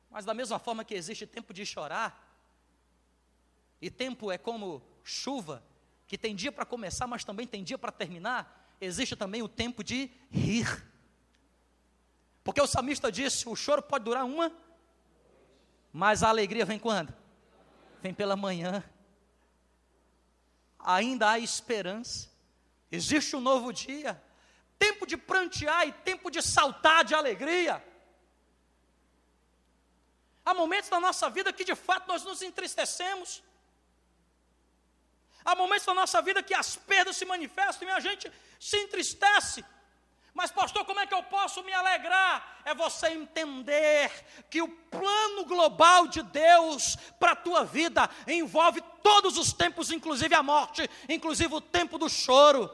Mas 0.09 0.25
da 0.25 0.33
mesma 0.33 0.57
forma 0.57 0.83
que 0.83 0.95
existe 0.95 1.27
tempo 1.27 1.53
de 1.53 1.65
chorar, 1.65 2.25
e 3.81 3.91
tempo 3.91 4.31
é 4.31 4.37
como 4.37 4.81
chuva, 5.03 5.63
que 6.07 6.17
tem 6.17 6.35
dia 6.35 6.51
para 6.51 6.65
começar, 6.65 7.05
mas 7.05 7.23
também 7.23 7.45
tem 7.45 7.63
dia 7.63 7.77
para 7.77 7.91
terminar, 7.91 8.75
existe 8.81 9.15
também 9.15 9.43
o 9.43 9.47
tempo 9.47 9.83
de 9.83 10.09
rir. 10.31 10.65
Porque 12.45 12.61
o 12.61 12.67
salmista 12.67 13.11
disse: 13.11 13.49
o 13.49 13.55
choro 13.55 13.81
pode 13.81 14.05
durar 14.05 14.23
uma, 14.23 14.55
mas 15.91 16.21
a 16.21 16.29
alegria 16.29 16.63
vem 16.63 16.77
quando? 16.77 17.11
Vem 18.03 18.13
pela 18.13 18.35
manhã. 18.35 18.83
Ainda 20.79 21.31
há 21.31 21.39
esperança, 21.39 22.29
existe 22.91 23.35
um 23.35 23.41
novo 23.41 23.73
dia, 23.73 24.21
tempo 24.77 25.07
de 25.07 25.17
prantear 25.17 25.87
e 25.87 25.91
tempo 25.91 26.29
de 26.29 26.39
saltar 26.43 27.03
de 27.03 27.15
alegria. 27.15 27.83
Há 30.45 30.53
momentos 30.53 30.91
na 30.91 30.99
nossa 30.99 31.27
vida 31.31 31.51
que 31.51 31.65
de 31.65 31.73
fato 31.73 32.07
nós 32.07 32.23
nos 32.23 32.43
entristecemos. 32.43 33.41
Há 35.43 35.55
momentos 35.55 35.87
na 35.87 35.95
nossa 35.95 36.21
vida 36.21 36.43
que 36.43 36.53
as 36.53 36.75
perdas 36.75 37.17
se 37.17 37.25
manifestam 37.25 37.87
e 37.87 37.91
a 37.91 37.99
gente 37.99 38.31
se 38.59 38.77
entristece. 38.77 39.65
Mas, 40.35 40.51
pastor, 40.51 40.83
como 40.83 40.99
é 40.99 41.07
que 41.07 41.13
eu 41.13 41.23
posso 41.23 41.63
me 41.63 41.71
alegrar? 41.71 42.59
É 42.65 42.75
você 42.75 43.07
entender 43.07 44.11
que 44.49 44.61
o 44.61 44.67
plano 44.67 45.45
global 45.45 46.07
de 46.07 46.21
Deus 46.21 46.97
para 47.17 47.31
a 47.31 47.37
tua 47.37 47.63
vida 47.63 48.09
envolve 48.27 48.83
todos 49.01 49.37
os 49.37 49.53
tempos, 49.53 49.91
inclusive 49.91 50.35
a 50.35 50.43
morte, 50.43 50.89
inclusive 51.07 51.55
o 51.55 51.61
tempo 51.61 51.97
do 51.97 52.09
choro. 52.09 52.69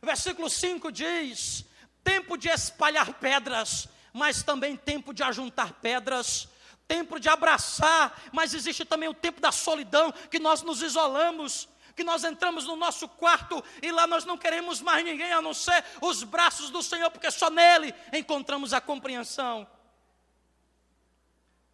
Versículo 0.00 0.48
5 0.48 0.92
diz: 0.92 1.64
tempo 2.04 2.38
de 2.38 2.48
espalhar 2.48 3.14
pedras, 3.14 3.88
mas 4.12 4.44
também 4.44 4.76
tempo 4.76 5.12
de 5.12 5.24
ajuntar 5.24 5.72
pedras 5.72 6.48
tempo 6.88 7.18
de 7.18 7.28
abraçar, 7.28 8.16
mas 8.32 8.54
existe 8.54 8.84
também 8.84 9.08
o 9.08 9.14
tempo 9.14 9.40
da 9.40 9.50
solidão, 9.50 10.12
que 10.30 10.38
nós 10.38 10.62
nos 10.62 10.82
isolamos, 10.82 11.68
que 11.96 12.04
nós 12.04 12.22
entramos 12.24 12.66
no 12.66 12.76
nosso 12.76 13.08
quarto 13.08 13.64
e 13.80 13.90
lá 13.90 14.06
nós 14.06 14.26
não 14.26 14.36
queremos 14.36 14.82
mais 14.82 15.02
ninguém 15.02 15.32
a 15.32 15.40
não 15.40 15.54
ser 15.54 15.82
os 16.02 16.22
braços 16.22 16.68
do 16.68 16.82
Senhor, 16.82 17.10
porque 17.10 17.30
só 17.30 17.48
nele 17.48 17.94
encontramos 18.12 18.74
a 18.74 18.80
compreensão. 18.82 19.66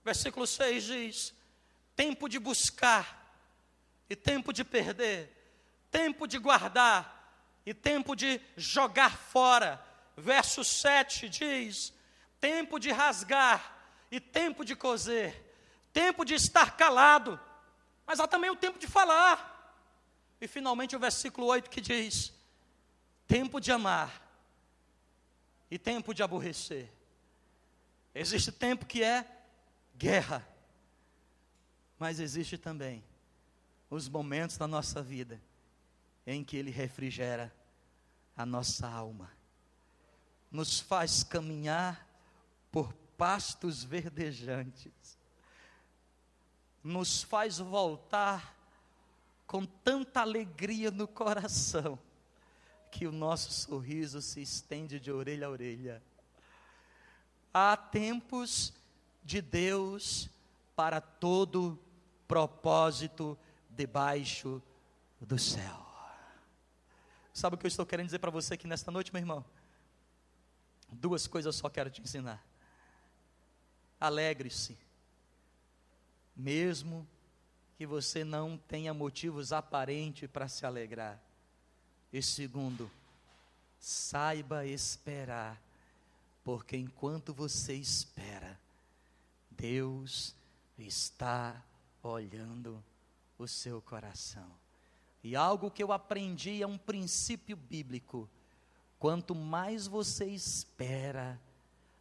Versículo 0.05 0.47
6 0.47 0.85
diz: 0.85 1.35
tempo 1.97 2.29
de 2.29 2.39
buscar 2.39 3.21
e 4.09 4.15
tempo 4.15 4.53
de 4.53 4.63
perder, 4.63 5.29
tempo 5.91 6.29
de 6.29 6.39
guardar 6.39 7.37
e 7.67 7.75
tempo 7.75 8.15
de 8.15 8.41
jogar 8.57 9.19
fora. 9.19 9.85
Verso 10.17 10.63
7 10.63 11.29
diz: 11.29 11.93
tempo 12.41 12.79
de 12.79 12.93
rasgar 12.93 13.77
e 14.09 14.21
tempo 14.21 14.65
de 14.65 14.77
coser, 14.77 15.53
tempo 15.93 16.25
de 16.25 16.35
estar 16.35 16.77
calado, 16.77 17.41
mas 18.07 18.21
há 18.21 18.29
também 18.29 18.51
o 18.51 18.57
tempo 18.57 18.79
de 18.79 18.87
falar. 18.87 19.52
E 20.42 20.48
finalmente 20.48 20.96
o 20.96 20.98
versículo 20.98 21.46
8 21.46 21.70
que 21.70 21.81
diz: 21.81 22.33
tempo 23.28 23.61
de 23.61 23.70
amar 23.70 24.28
e 25.70 25.78
tempo 25.78 26.12
de 26.12 26.20
aborrecer. 26.20 26.92
Existe 28.12 28.50
tempo 28.50 28.85
que 28.85 29.05
é 29.05 29.24
guerra, 29.96 30.44
mas 31.96 32.18
existe 32.18 32.59
também 32.59 33.05
os 33.88 34.09
momentos 34.09 34.57
da 34.57 34.66
nossa 34.66 35.00
vida 35.00 35.40
em 36.26 36.42
que 36.42 36.57
Ele 36.57 36.72
refrigera 36.72 37.55
a 38.37 38.44
nossa 38.44 38.88
alma, 38.88 39.31
nos 40.50 40.81
faz 40.81 41.22
caminhar 41.22 42.05
por 42.72 42.92
pastos 43.16 43.85
verdejantes, 43.85 45.16
nos 46.83 47.22
faz 47.22 47.59
voltar 47.59 48.61
com 49.53 49.67
tanta 49.67 50.23
alegria 50.23 50.91
no 50.91 51.07
coração, 51.07 51.99
que 52.91 53.07
o 53.07 53.12
nosso 53.12 53.53
sorriso 53.53 54.23
se 54.23 54.41
estende 54.41 54.99
de 54.99 55.12
orelha 55.12 55.47
a 55.47 55.51
orelha. 55.51 56.03
Há 57.53 57.77
tempos 57.77 58.73
de 59.23 59.43
Deus 59.43 60.31
para 60.75 61.03
todo 61.03 61.79
propósito 62.27 63.38
debaixo 63.69 64.62
do 65.21 65.38
céu. 65.38 65.87
Sabe 67.35 67.57
o 67.57 67.59
que 67.59 67.67
eu 67.67 67.69
estou 67.69 67.85
querendo 67.85 68.07
dizer 68.07 68.21
para 68.21 68.31
você 68.31 68.55
aqui 68.55 68.67
nesta 68.67 68.91
noite, 68.91 69.12
meu 69.12 69.21
irmão? 69.21 69.45
Duas 70.91 71.27
coisas 71.27 71.55
só 71.57 71.69
quero 71.69 71.91
te 71.91 72.01
ensinar 72.01 72.43
alegre-se, 74.01 74.79
mesmo 76.35 77.07
que 77.83 77.87
você 77.87 78.23
não 78.23 78.57
tenha 78.57 78.95
motivos 78.95 79.53
aparentes 79.53 80.31
para 80.31 80.47
se 80.47 80.64
alegrar. 80.64 81.21
E 82.12 82.23
segundo, 82.23 82.88
saiba 83.81 84.64
esperar, 84.64 85.61
porque 86.45 86.77
enquanto 86.77 87.35
você 87.35 87.75
espera, 87.75 88.57
Deus 89.51 90.33
está 90.79 91.61
olhando 92.05 92.81
o 93.37 93.49
seu 93.49 93.83
coração. 93.83 94.49
E 95.25 95.35
algo 95.35 95.68
que 95.68 95.83
eu 95.83 95.90
aprendi 95.90 96.62
é 96.62 96.66
um 96.68 96.79
princípio 96.79 97.57
bíblico: 97.57 98.31
quanto 98.97 99.35
mais 99.35 99.88
você 99.88 100.27
espera, 100.27 101.37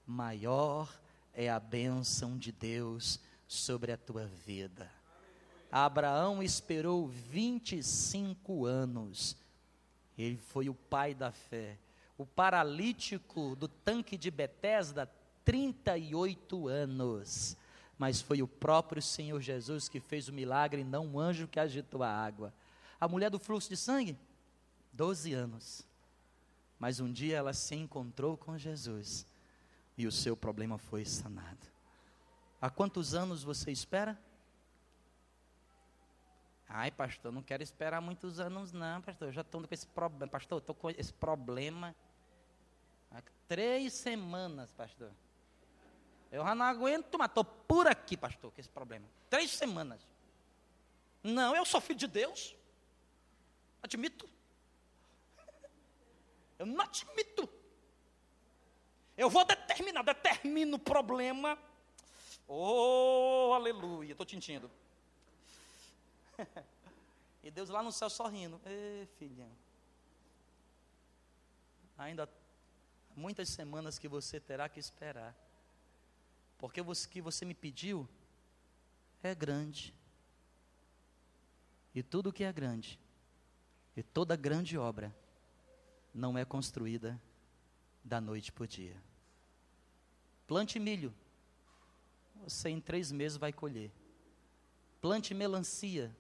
maior 0.06 0.96
é 1.34 1.50
a 1.50 1.60
bênção 1.60 2.38
de 2.38 2.52
Deus 2.52 3.20
sobre 3.48 3.92
a 3.92 3.98
tua 3.98 4.28
vida. 4.28 5.01
Abraão 5.72 6.44
esperou 6.44 7.08
25 7.08 8.66
anos. 8.66 9.38
Ele 10.18 10.38
foi 10.38 10.68
o 10.68 10.74
pai 10.74 11.14
da 11.14 11.32
fé. 11.32 11.78
O 12.18 12.26
paralítico 12.26 13.56
do 13.56 13.68
tanque 13.68 14.18
de 14.18 14.30
Betesda, 14.30 15.10
38 15.46 16.68
anos. 16.68 17.56
Mas 17.98 18.22
foi 18.22 18.42
o 18.42 18.48
próprio 18.48 19.02
Senhor 19.02 19.40
Jesus 19.40 19.88
que 19.88 20.00
fez 20.00 20.28
o 20.28 20.34
milagre, 20.34 20.84
não 20.84 21.06
um 21.08 21.20
anjo 21.20 21.48
que 21.48 21.60
agitou 21.60 22.04
a 22.04 22.10
água. 22.10 22.54
A 23.00 23.08
mulher 23.08 23.30
do 23.30 23.40
fluxo 23.40 23.70
de 23.70 23.78
sangue, 23.78 24.18
12 24.92 25.34
anos. 25.34 25.88
Mas 26.78 27.00
um 27.00 27.12
dia 27.12 27.38
ela 27.38 27.54
se 27.54 27.76
encontrou 27.76 28.36
com 28.36 28.58
Jesus 28.58 29.26
e 29.98 30.06
o 30.06 30.12
seu 30.12 30.36
problema 30.36 30.78
foi 30.78 31.06
sanado. 31.06 31.68
Há 32.60 32.70
quantos 32.70 33.14
anos 33.14 33.44
você 33.44 33.72
espera? 33.72 34.20
Ai, 36.74 36.90
pastor, 36.90 37.34
não 37.34 37.44
quero 37.44 37.62
esperar 37.62 38.00
muitos 38.00 38.40
anos, 38.40 38.72
não, 38.72 39.02
pastor. 39.02 39.28
Eu 39.28 39.34
já 39.34 39.42
estou 39.42 39.62
com 39.62 39.74
esse 39.74 39.86
problema. 39.88 40.32
Pastor, 40.32 40.60
estou 40.60 40.74
com 40.74 40.90
esse 40.90 41.14
problema 41.14 41.94
há 43.12 43.22
três 43.46 43.92
semanas, 43.94 44.72
pastor. 44.72 45.12
Eu 46.32 46.46
já 46.46 46.56
não 46.56 46.66
aguento 46.66 47.18
mas 47.20 47.28
estou 47.28 47.44
por 47.44 47.88
aqui, 47.88 48.16
pastor, 48.16 48.52
com 48.52 48.60
esse 48.62 48.70
problema. 48.70 49.06
Três 49.30 49.52
semanas. 49.52 50.02
Não, 51.22 51.54
eu 51.54 51.66
sou 51.66 51.82
filho 51.82 52.00
de 52.00 52.08
Deus. 52.08 52.56
Admito. 53.84 54.30
Eu 56.58 56.66
não 56.66 56.86
admito. 56.86 57.50
Eu 59.18 59.30
vou 59.30 59.44
determinar, 59.44 60.04
determino 60.04 60.78
o 60.78 60.80
problema. 60.80 61.60
Oh, 62.48 63.52
aleluia, 63.54 64.14
estou 64.14 64.26
tintindo. 64.26 64.72
e 67.44 67.52
Deus 67.52 67.70
lá 67.70 67.82
no 67.84 67.92
céu 67.92 68.10
sorrindo. 68.10 68.60
Ê, 68.66 69.08
filhão. 69.18 69.52
Ainda 71.98 72.30
muitas 73.16 73.50
semanas 73.50 74.00
que 74.00 74.08
você 74.08 74.40
terá 74.40 74.68
que 74.70 74.80
esperar. 74.80 75.36
Porque 76.58 76.82
o 76.82 76.86
que 77.10 77.22
você 77.22 77.46
me 77.46 77.54
pediu 77.54 78.08
é 79.24 79.34
grande. 79.34 79.94
E 81.94 82.02
tudo 82.02 82.32
que 82.32 82.44
é 82.44 82.54
grande, 82.54 83.00
e 83.96 84.02
toda 84.02 84.36
grande 84.36 84.78
obra, 84.78 85.14
não 86.14 86.38
é 86.38 86.46
construída 86.46 87.22
da 88.04 88.22
noite 88.22 88.52
para 88.52 88.64
o 88.64 88.68
dia. 88.68 88.96
Plante 90.48 90.80
milho, 90.80 91.14
você 92.44 92.70
em 92.70 92.80
três 92.80 93.12
meses 93.12 93.38
vai 93.38 93.52
colher. 93.52 93.92
Plante 95.02 95.34
melancia, 95.34 96.16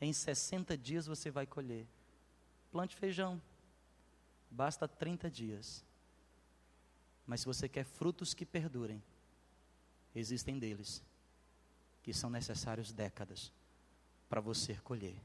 em 0.00 0.12
60 0.12 0.76
dias 0.76 1.06
você 1.06 1.30
vai 1.30 1.46
colher. 1.46 1.86
Plante 2.70 2.94
feijão, 2.96 3.40
basta 4.50 4.86
30 4.86 5.30
dias. 5.30 5.84
Mas 7.26 7.40
se 7.40 7.46
você 7.46 7.68
quer 7.68 7.84
frutos 7.84 8.32
que 8.32 8.46
perdurem, 8.46 9.02
existem 10.14 10.58
deles, 10.58 11.02
que 12.02 12.12
são 12.12 12.30
necessários 12.30 12.92
décadas 12.92 13.52
para 14.28 14.40
você 14.40 14.74
colher. 14.76 15.16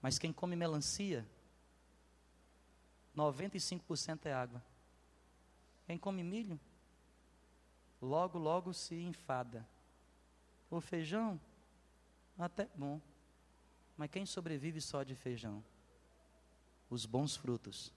Mas 0.00 0.18
quem 0.18 0.32
come 0.32 0.56
melancia, 0.56 1.26
95% 3.16 4.26
é 4.26 4.32
água. 4.32 4.62
Quem 5.86 5.98
come 5.98 6.22
milho, 6.22 6.58
logo, 8.00 8.38
logo 8.38 8.72
se 8.72 8.94
enfada. 8.94 9.66
O 10.70 10.80
feijão, 10.80 11.40
até 12.38 12.68
bom. 12.74 13.00
Mas 14.02 14.10
quem 14.10 14.26
sobrevive 14.26 14.80
só 14.80 15.04
de 15.04 15.14
feijão? 15.14 15.62
Os 16.90 17.06
bons 17.06 17.36
frutos 17.36 17.92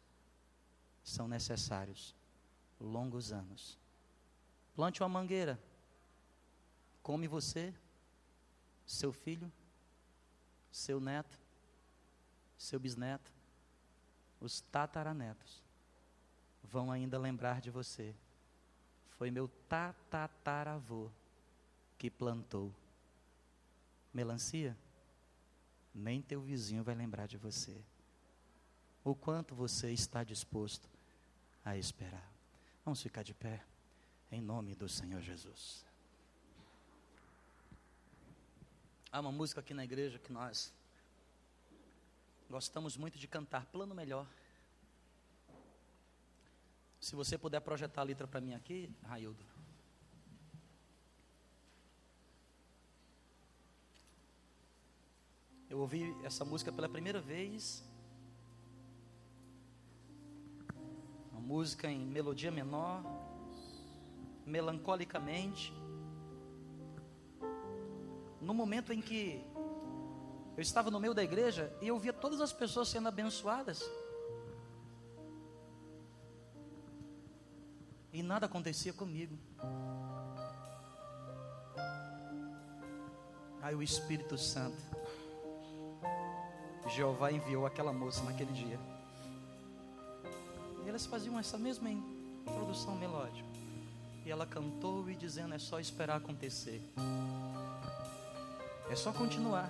são 1.03 1.27
necessários 1.27 2.13
longos 2.79 3.33
anos. 3.33 3.79
Plante 4.75 5.01
uma 5.01 5.09
mangueira. 5.09 5.59
Come 7.01 7.27
você, 7.27 7.73
seu 8.85 9.11
filho, 9.11 9.51
seu 10.71 10.99
neto, 10.99 11.39
seu 12.55 12.79
bisneto, 12.79 13.33
os 14.39 14.61
tataranetos 14.61 15.63
vão 16.61 16.91
ainda 16.91 17.17
lembrar 17.17 17.59
de 17.59 17.71
você. 17.71 18.13
Foi 19.17 19.31
meu 19.31 19.47
tatataravô 19.67 21.09
que 21.97 22.11
plantou 22.11 22.71
melancia. 24.13 24.77
Nem 25.95 26.21
teu 26.21 26.41
vizinho 26.41 26.83
vai 26.83 26.93
lembrar 26.93 27.25
de 27.25 27.37
você. 27.37 27.81
O 29.01 29.15
quanto 29.15 29.55
você 29.55 29.91
está 29.91 30.25
disposto 30.25 30.89
a 31.63 31.77
esperar. 31.77 32.29
Vamos 32.83 33.01
ficar 33.01 33.23
de 33.23 33.33
pé, 33.33 33.63
em 34.29 34.41
nome 34.41 34.75
do 34.75 34.89
Senhor 34.89 35.21
Jesus. 35.21 35.85
Há 39.09 39.21
uma 39.21 39.31
música 39.31 39.61
aqui 39.61 39.73
na 39.73 39.85
igreja 39.85 40.19
que 40.19 40.33
nós 40.33 40.73
gostamos 42.49 42.97
muito 42.97 43.17
de 43.17 43.27
cantar, 43.27 43.65
Plano 43.67 43.95
Melhor. 43.95 44.27
Se 46.99 47.15
você 47.15 47.37
puder 47.37 47.61
projetar 47.61 48.01
a 48.01 48.03
letra 48.03 48.27
para 48.27 48.41
mim 48.41 48.53
aqui, 48.53 48.91
Raildo. 49.03 49.54
Eu 55.75 55.81
ouvi 55.81 56.15
essa 56.23 56.45
música 56.45 56.71
pela 56.71 56.87
primeira 56.87 57.19
vez. 57.19 57.83
Uma 61.33 61.41
música 61.41 61.89
em 61.89 61.99
melodia 62.05 62.49
menor, 62.49 63.03
melancolicamente. 64.45 65.73
No 68.39 68.53
momento 68.53 68.93
em 68.93 69.01
que 69.01 69.45
eu 70.55 70.61
estava 70.61 70.89
no 70.89 70.97
meio 70.97 71.13
da 71.13 71.21
igreja 71.21 71.69
e 71.81 71.89
eu 71.89 71.99
via 71.99 72.13
todas 72.13 72.39
as 72.39 72.53
pessoas 72.53 72.87
sendo 72.87 73.09
abençoadas. 73.09 73.83
e 78.13 78.23
nada 78.23 78.45
acontecia 78.45 78.93
comigo. 78.93 79.37
Aí 83.61 83.75
o 83.75 83.83
Espírito 83.83 84.37
Santo, 84.37 84.81
Jeová 86.89 87.31
enviou 87.31 87.65
aquela 87.65 87.91
moça 87.91 88.23
naquele 88.23 88.51
dia. 88.51 88.79
E 90.85 90.89
elas 90.89 91.05
faziam 91.05 91.39
essa 91.39 91.57
mesma 91.57 91.89
introdução 91.89 92.95
melódica. 92.95 93.47
E 94.25 94.31
ela 94.31 94.45
cantou 94.45 95.09
e 95.09 95.15
dizendo: 95.15 95.53
é 95.53 95.59
só 95.59 95.79
esperar 95.79 96.17
acontecer. 96.17 96.81
É 98.89 98.95
só 98.95 99.11
continuar. 99.11 99.69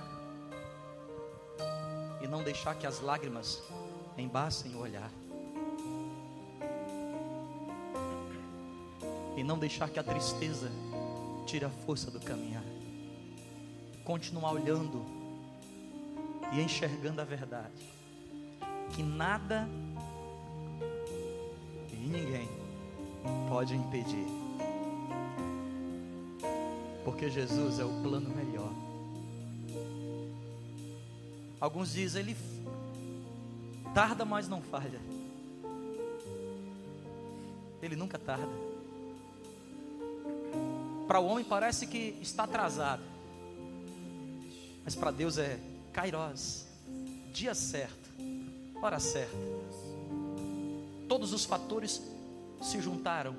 E 2.21 2.27
não 2.27 2.43
deixar 2.43 2.75
que 2.75 2.85
as 2.85 2.99
lágrimas 2.99 3.61
embaçem 4.17 4.75
o 4.75 4.79
olhar. 4.79 5.11
e 9.35 9.43
não 9.43 9.59
deixar 9.59 9.89
que 9.89 9.99
a 9.99 10.03
tristeza 10.03 10.71
tire 11.45 11.65
a 11.65 11.69
força 11.69 12.09
do 12.09 12.19
caminhar. 12.19 12.63
Continuar 14.03 14.51
olhando 14.51 15.05
e 16.51 16.61
enxergando 16.61 17.21
a 17.21 17.23
verdade. 17.23 17.73
Que 18.93 19.03
nada 19.03 19.67
e 21.91 21.95
ninguém 21.95 22.47
pode 23.49 23.75
impedir. 23.75 24.27
Porque 27.03 27.29
Jesus 27.29 27.79
é 27.79 27.85
o 27.85 28.01
plano 28.01 28.29
melhor. 28.29 28.71
Alguns 31.59 31.93
dizem, 31.93 32.21
ele 32.21 32.37
tarda, 33.93 34.25
mas 34.25 34.47
não 34.47 34.61
falha. 34.61 34.99
Ele 37.81 37.95
nunca 37.95 38.17
tarda. 38.19 38.51
Para 41.07 41.19
o 41.19 41.25
homem 41.27 41.45
parece 41.45 41.87
que 41.87 42.17
está 42.21 42.43
atrasado. 42.43 43.03
Mas 44.83 44.95
para 44.95 45.11
Deus 45.11 45.37
é 45.37 45.59
Kairos, 45.95 46.65
dia 47.31 47.55
certo, 47.55 48.09
hora 48.81 48.99
certa. 48.99 49.33
Todos 51.07 51.31
os 51.31 51.45
fatores 51.45 52.01
se 52.61 52.81
juntaram. 52.81 53.33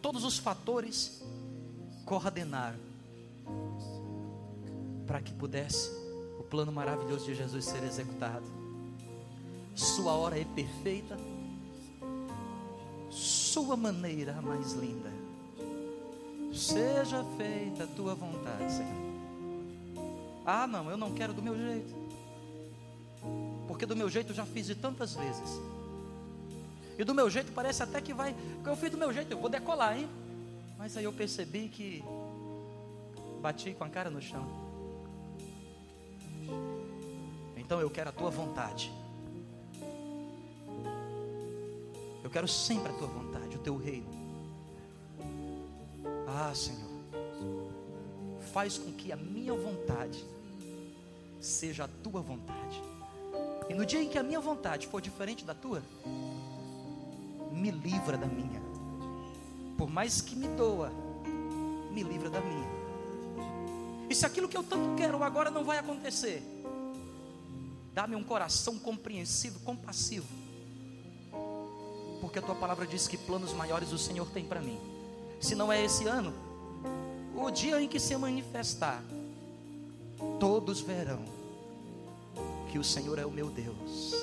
Todos 0.00 0.22
os 0.22 0.38
fatores 0.38 1.20
coordenaram 2.04 2.78
para 5.04 5.20
que 5.20 5.32
pudesse 5.32 5.90
o 6.38 6.44
plano 6.44 6.70
maravilhoso 6.70 7.26
de 7.26 7.34
Jesus 7.34 7.64
ser 7.64 7.82
executado. 7.82 8.46
Sua 9.74 10.12
hora 10.12 10.38
é 10.38 10.44
perfeita, 10.44 11.16
sua 13.10 13.76
maneira 13.76 14.40
mais 14.40 14.74
linda. 14.74 15.10
Seja 16.54 17.24
feita 17.36 17.82
a 17.82 17.88
tua 17.88 18.14
vontade, 18.14 18.72
Senhor. 18.72 19.05
Ah, 20.46 20.64
não, 20.64 20.88
eu 20.88 20.96
não 20.96 21.12
quero 21.12 21.34
do 21.34 21.42
meu 21.42 21.56
jeito. 21.56 21.92
Porque 23.66 23.84
do 23.84 23.96
meu 23.96 24.08
jeito 24.08 24.30
eu 24.30 24.36
já 24.36 24.46
fiz 24.46 24.64
de 24.64 24.76
tantas 24.76 25.14
vezes. 25.14 25.60
E 26.96 27.02
do 27.02 27.12
meu 27.12 27.28
jeito 27.28 27.50
parece 27.50 27.82
até 27.82 28.00
que 28.00 28.14
vai. 28.14 28.32
Eu 28.64 28.76
fiz 28.76 28.88
do 28.92 28.96
meu 28.96 29.12
jeito, 29.12 29.32
eu 29.32 29.38
vou 29.38 29.50
decolar, 29.50 29.98
hein? 29.98 30.08
Mas 30.78 30.96
aí 30.96 31.02
eu 31.02 31.12
percebi 31.12 31.68
que 31.68 32.04
bati 33.42 33.74
com 33.74 33.82
a 33.82 33.88
cara 33.88 34.08
no 34.08 34.22
chão. 34.22 34.46
Então 37.56 37.80
eu 37.80 37.90
quero 37.90 38.10
a 38.10 38.12
tua 38.12 38.30
vontade. 38.30 38.92
Eu 42.22 42.30
quero 42.30 42.46
sempre 42.46 42.92
a 42.92 42.94
tua 42.94 43.08
vontade, 43.08 43.56
o 43.56 43.60
teu 43.60 43.76
reino. 43.76 44.06
Ah, 46.28 46.54
Senhor, 46.54 46.90
faz 48.52 48.78
com 48.78 48.92
que 48.92 49.10
a 49.10 49.16
minha 49.16 49.52
vontade 49.52 50.24
seja 51.46 51.84
a 51.84 51.88
tua 51.88 52.20
vontade. 52.20 52.82
E 53.68 53.74
no 53.74 53.84
dia 53.84 54.02
em 54.02 54.08
que 54.08 54.18
a 54.18 54.22
minha 54.22 54.40
vontade 54.40 54.86
for 54.86 55.00
diferente 55.00 55.44
da 55.44 55.54
tua, 55.54 55.82
me 57.52 57.70
livra 57.70 58.16
da 58.16 58.26
minha. 58.26 58.60
Por 59.76 59.88
mais 59.88 60.20
que 60.20 60.36
me 60.36 60.48
doa, 60.48 60.90
me 61.90 62.02
livra 62.02 62.30
da 62.30 62.40
minha. 62.40 62.68
E 64.08 64.14
se 64.14 64.24
aquilo 64.24 64.48
que 64.48 64.56
eu 64.56 64.62
tanto 64.62 64.96
quero 64.96 65.22
agora 65.22 65.50
não 65.50 65.64
vai 65.64 65.78
acontecer, 65.78 66.42
dá-me 67.92 68.14
um 68.14 68.22
coração 68.22 68.78
compreensivo, 68.78 69.60
compassivo. 69.60 70.28
Porque 72.20 72.38
a 72.38 72.42
tua 72.42 72.54
palavra 72.54 72.86
diz 72.86 73.08
que 73.08 73.16
planos 73.16 73.52
maiores 73.52 73.92
o 73.92 73.98
Senhor 73.98 74.26
tem 74.30 74.44
para 74.44 74.60
mim 74.60 74.78
se 75.40 75.54
não 75.54 75.72
é 75.72 75.84
esse 75.84 76.06
ano, 76.06 76.32
o 77.34 77.50
dia 77.50 77.80
em 77.80 77.88
que 77.88 78.00
se 78.00 78.16
manifestar, 78.16 79.02
todos 80.40 80.80
verão 80.80 81.35
que 82.70 82.78
o 82.78 82.84
Senhor 82.84 83.18
é 83.18 83.26
o 83.26 83.30
meu 83.30 83.48
Deus. 83.50 84.14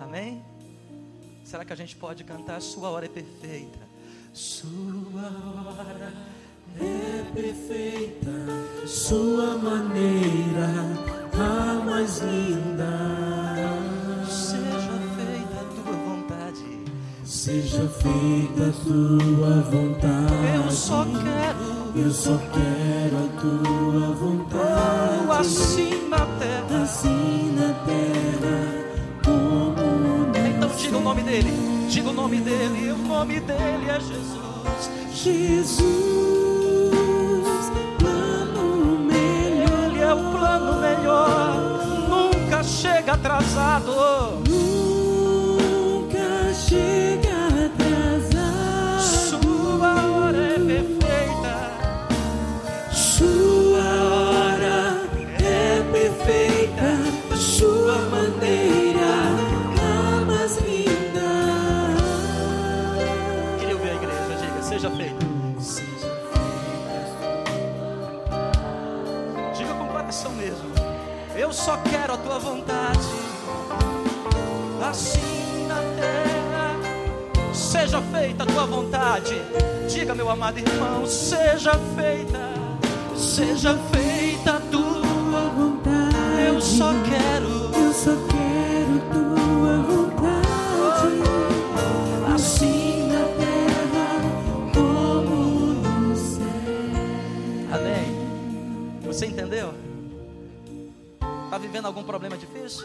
Amém? 0.00 0.42
Será 1.44 1.64
que 1.64 1.72
a 1.72 1.76
gente 1.76 1.96
pode 1.96 2.24
cantar? 2.24 2.60
Sua 2.60 2.90
hora 2.90 3.06
é 3.06 3.08
perfeita. 3.08 3.78
Sua 4.32 5.26
hora 5.66 6.12
é 6.78 7.24
perfeita, 7.34 8.30
Sua 8.86 9.58
maneira 9.58 10.68
a 11.32 11.84
mais 11.84 12.18
linda. 12.18 13.40
Seja 17.24 17.88
feita 17.88 18.68
a 18.68 18.84
tua 18.84 19.62
vontade. 19.62 20.64
Eu 20.64 20.70
só 20.70 21.04
quero, 21.04 21.98
eu 21.98 22.10
só 22.12 22.36
quero 22.36 23.16
a 23.16 23.28
tua 23.40 24.14
vontade. 24.14 24.79
Assim 25.40 26.06
na 26.10 26.26
terra, 26.38 26.82
assim 26.82 27.54
na 27.56 27.72
terra, 27.86 28.58
como 29.24 30.28
Então 30.36 30.68
diga 30.76 30.98
o 30.98 31.00
nome 31.00 31.22
dele, 31.22 31.50
diga 31.88 32.10
o 32.10 32.12
nome 32.12 32.42
dele, 32.42 32.92
o 32.92 32.98
nome 32.98 33.40
dele 33.40 33.88
é 33.88 33.98
Jesus. 34.00 34.90
Jesus, 35.14 35.80
plano 37.98 38.98
melhor. 38.98 39.86
Ele 39.86 40.00
é 40.00 40.12
o 40.12 40.30
plano 40.30 40.78
melhor, 40.78 41.56
nunca 42.10 42.62
chega 42.62 43.14
atrasado. 43.14 43.94
Nunca 44.46 46.52
chega 46.52 47.09
vontade. 72.40 73.08
Assim 74.82 75.66
na 75.68 75.80
terra. 76.00 77.54
Seja 77.54 78.00
feita 78.02 78.42
a 78.42 78.46
tua 78.46 78.66
vontade. 78.66 79.40
Diga, 79.88 80.14
meu 80.14 80.28
amado 80.28 80.58
irmão, 80.58 81.06
seja 81.06 81.72
feita. 81.94 82.50
Seja 83.14 83.76
feita 83.92 84.56
a 84.56 84.60
tua 84.60 85.48
vontade. 85.56 86.46
Eu 86.46 86.60
só 86.60 86.92
quero. 87.04 87.70
Eu 87.76 87.92
só 87.92 88.12
quero 88.28 89.00
tua 89.12 89.78
vontade. 89.82 91.20
Assim 92.34 93.08
na 93.08 93.24
terra 93.38 94.72
como 94.74 95.34
no 95.74 96.16
céu. 96.16 96.44
Amém. 97.72 98.16
Você 99.04 99.26
entendeu? 99.26 99.74
Vivendo 101.70 101.86
algum 101.86 102.02
problema 102.02 102.36
difícil? 102.36 102.84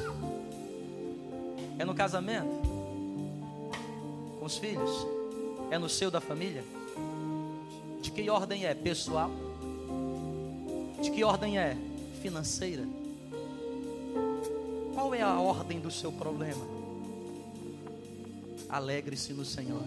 É 1.80 1.84
no 1.84 1.96
casamento? 1.96 2.48
Com 4.40 4.46
os 4.46 4.60
filhos? 4.60 5.08
É 5.72 5.80
no 5.80 5.90
seu 5.90 6.12
da 6.12 6.22
família? 6.22 6.64
De 8.00 8.12
que 8.12 8.30
ordem 8.30 8.64
é? 8.64 8.76
Pessoal? 8.76 9.32
De 11.02 11.10
que 11.10 11.24
ordem 11.24 11.58
é? 11.58 11.76
Financeira? 12.22 12.84
Qual 14.94 15.16
é 15.16 15.22
a 15.24 15.40
ordem 15.40 15.80
do 15.80 15.90
seu 15.90 16.12
problema? 16.12 16.64
Alegre-se 18.70 19.34
no 19.34 19.44
Senhor 19.44 19.82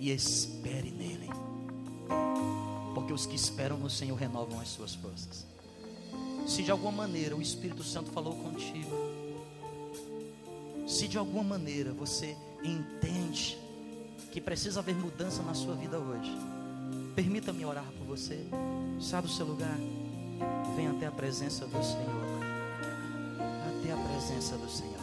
e 0.00 0.10
espere 0.10 0.90
nele. 0.90 1.28
Porque 2.92 3.12
os 3.12 3.24
que 3.24 3.36
esperam 3.36 3.78
no 3.78 3.88
Senhor 3.88 4.16
renovam 4.16 4.58
as 4.58 4.66
suas 4.66 4.96
forças. 4.96 5.48
Se 6.50 6.64
de 6.64 6.72
alguma 6.72 6.90
maneira 6.90 7.36
o 7.36 7.40
Espírito 7.40 7.84
Santo 7.84 8.10
falou 8.10 8.34
contigo, 8.34 8.90
se 10.84 11.06
de 11.06 11.16
alguma 11.16 11.44
maneira 11.44 11.92
você 11.92 12.36
entende 12.64 13.56
que 14.32 14.40
precisa 14.40 14.80
haver 14.80 14.96
mudança 14.96 15.44
na 15.44 15.54
sua 15.54 15.76
vida 15.76 15.96
hoje, 15.96 16.36
permita-me 17.14 17.64
orar 17.64 17.86
por 17.96 18.04
você. 18.04 18.44
Sabe 19.00 19.28
o 19.28 19.30
seu 19.30 19.46
lugar? 19.46 19.78
Vem 20.74 20.88
até 20.88 21.06
a 21.06 21.12
presença 21.12 21.66
do 21.66 21.84
Senhor. 21.84 22.40
Até 23.78 23.92
a 23.92 23.96
presença 23.96 24.56
do 24.56 24.68
Senhor. 24.68 24.99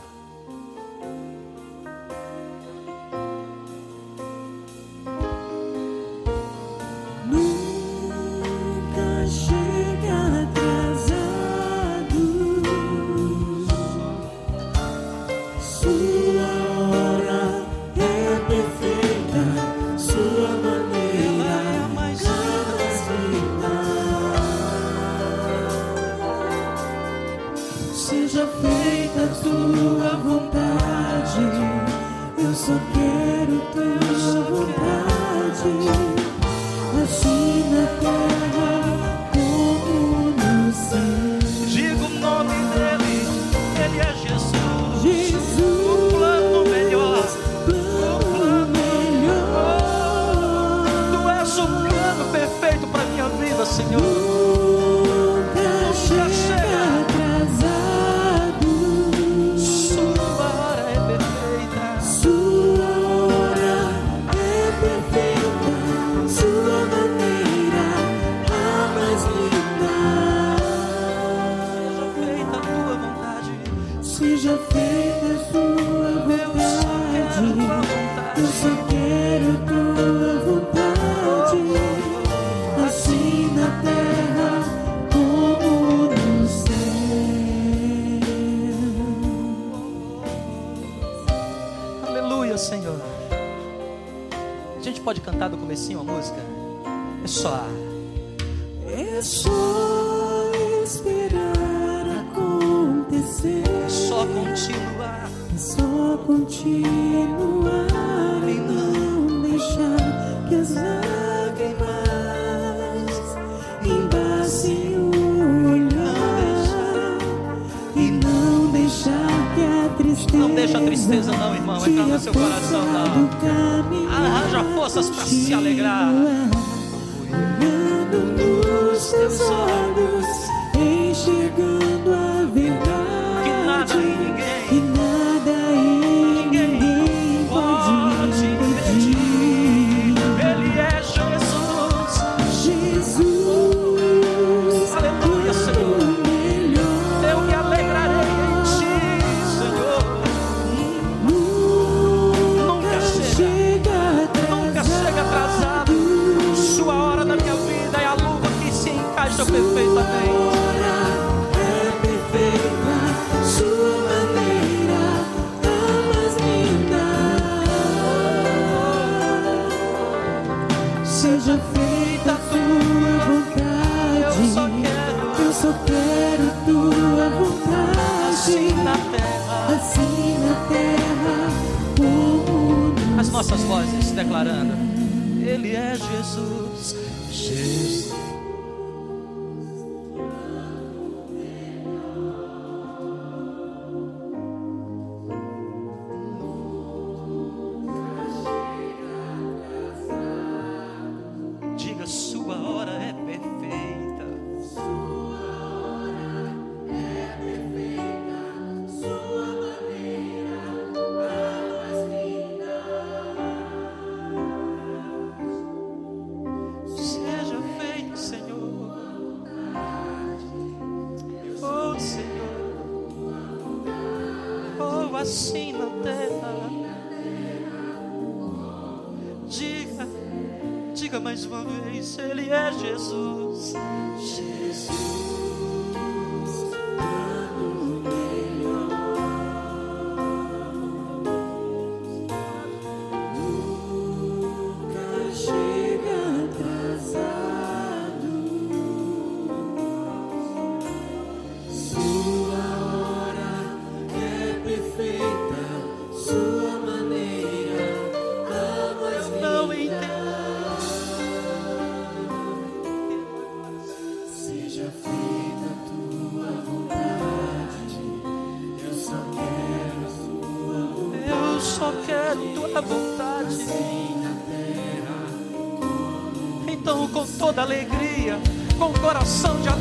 alegria, 277.61 278.37
com 278.77 278.85
o 278.85 278.99
coração 278.99 279.59
de 279.61 279.67
alegria. 279.67 279.76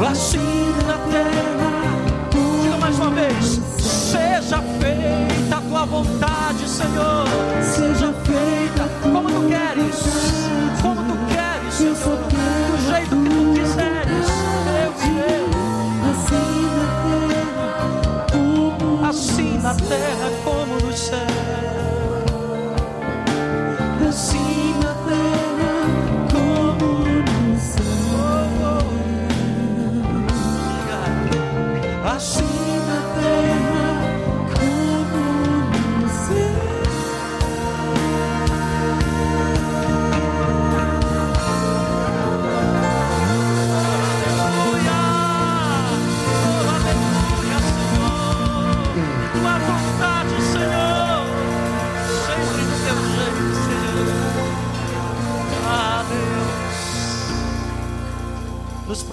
assim 0.00 0.72
na 0.86 0.98
terra. 1.10 1.82
Diga 2.30 2.76
mais 2.78 2.98
uma 2.98 3.10
vez: 3.10 3.60
seja 3.78 4.62
feita 4.80 5.56
a 5.56 5.60
tua 5.60 5.84
vontade, 5.84 6.68
Senhor. 6.68 7.51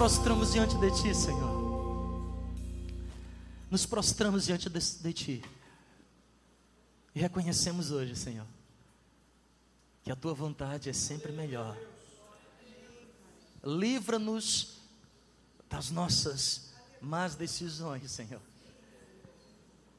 prostramos 0.00 0.52
diante 0.52 0.78
de 0.78 0.90
Ti, 0.92 1.14
Senhor. 1.14 1.60
Nos 3.70 3.84
prostramos 3.84 4.46
diante 4.46 4.70
de, 4.70 4.80
de 4.80 5.12
Ti. 5.12 5.44
E 7.14 7.20
reconhecemos 7.20 7.90
hoje, 7.90 8.16
Senhor, 8.16 8.46
que 10.02 10.10
a 10.10 10.16
Tua 10.16 10.32
vontade 10.32 10.88
é 10.88 10.94
sempre 10.94 11.32
melhor. 11.32 11.76
Livra-nos 13.62 14.78
das 15.68 15.90
nossas 15.90 16.72
más 17.02 17.34
decisões, 17.34 18.10
Senhor. 18.10 18.40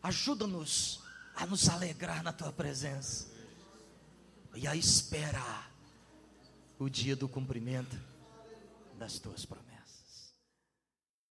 Ajuda-nos 0.02 1.04
a 1.36 1.46
nos 1.46 1.70
alegrar 1.70 2.24
na 2.24 2.34
Tua 2.34 2.52
presença 2.52 3.28
e 4.56 4.68
a 4.68 4.76
esperar 4.76 5.72
o 6.80 6.90
dia 6.90 7.16
do 7.16 7.30
cumprimento 7.30 7.96
das 8.98 9.20
Tuas 9.20 9.46
promessas. 9.46 9.71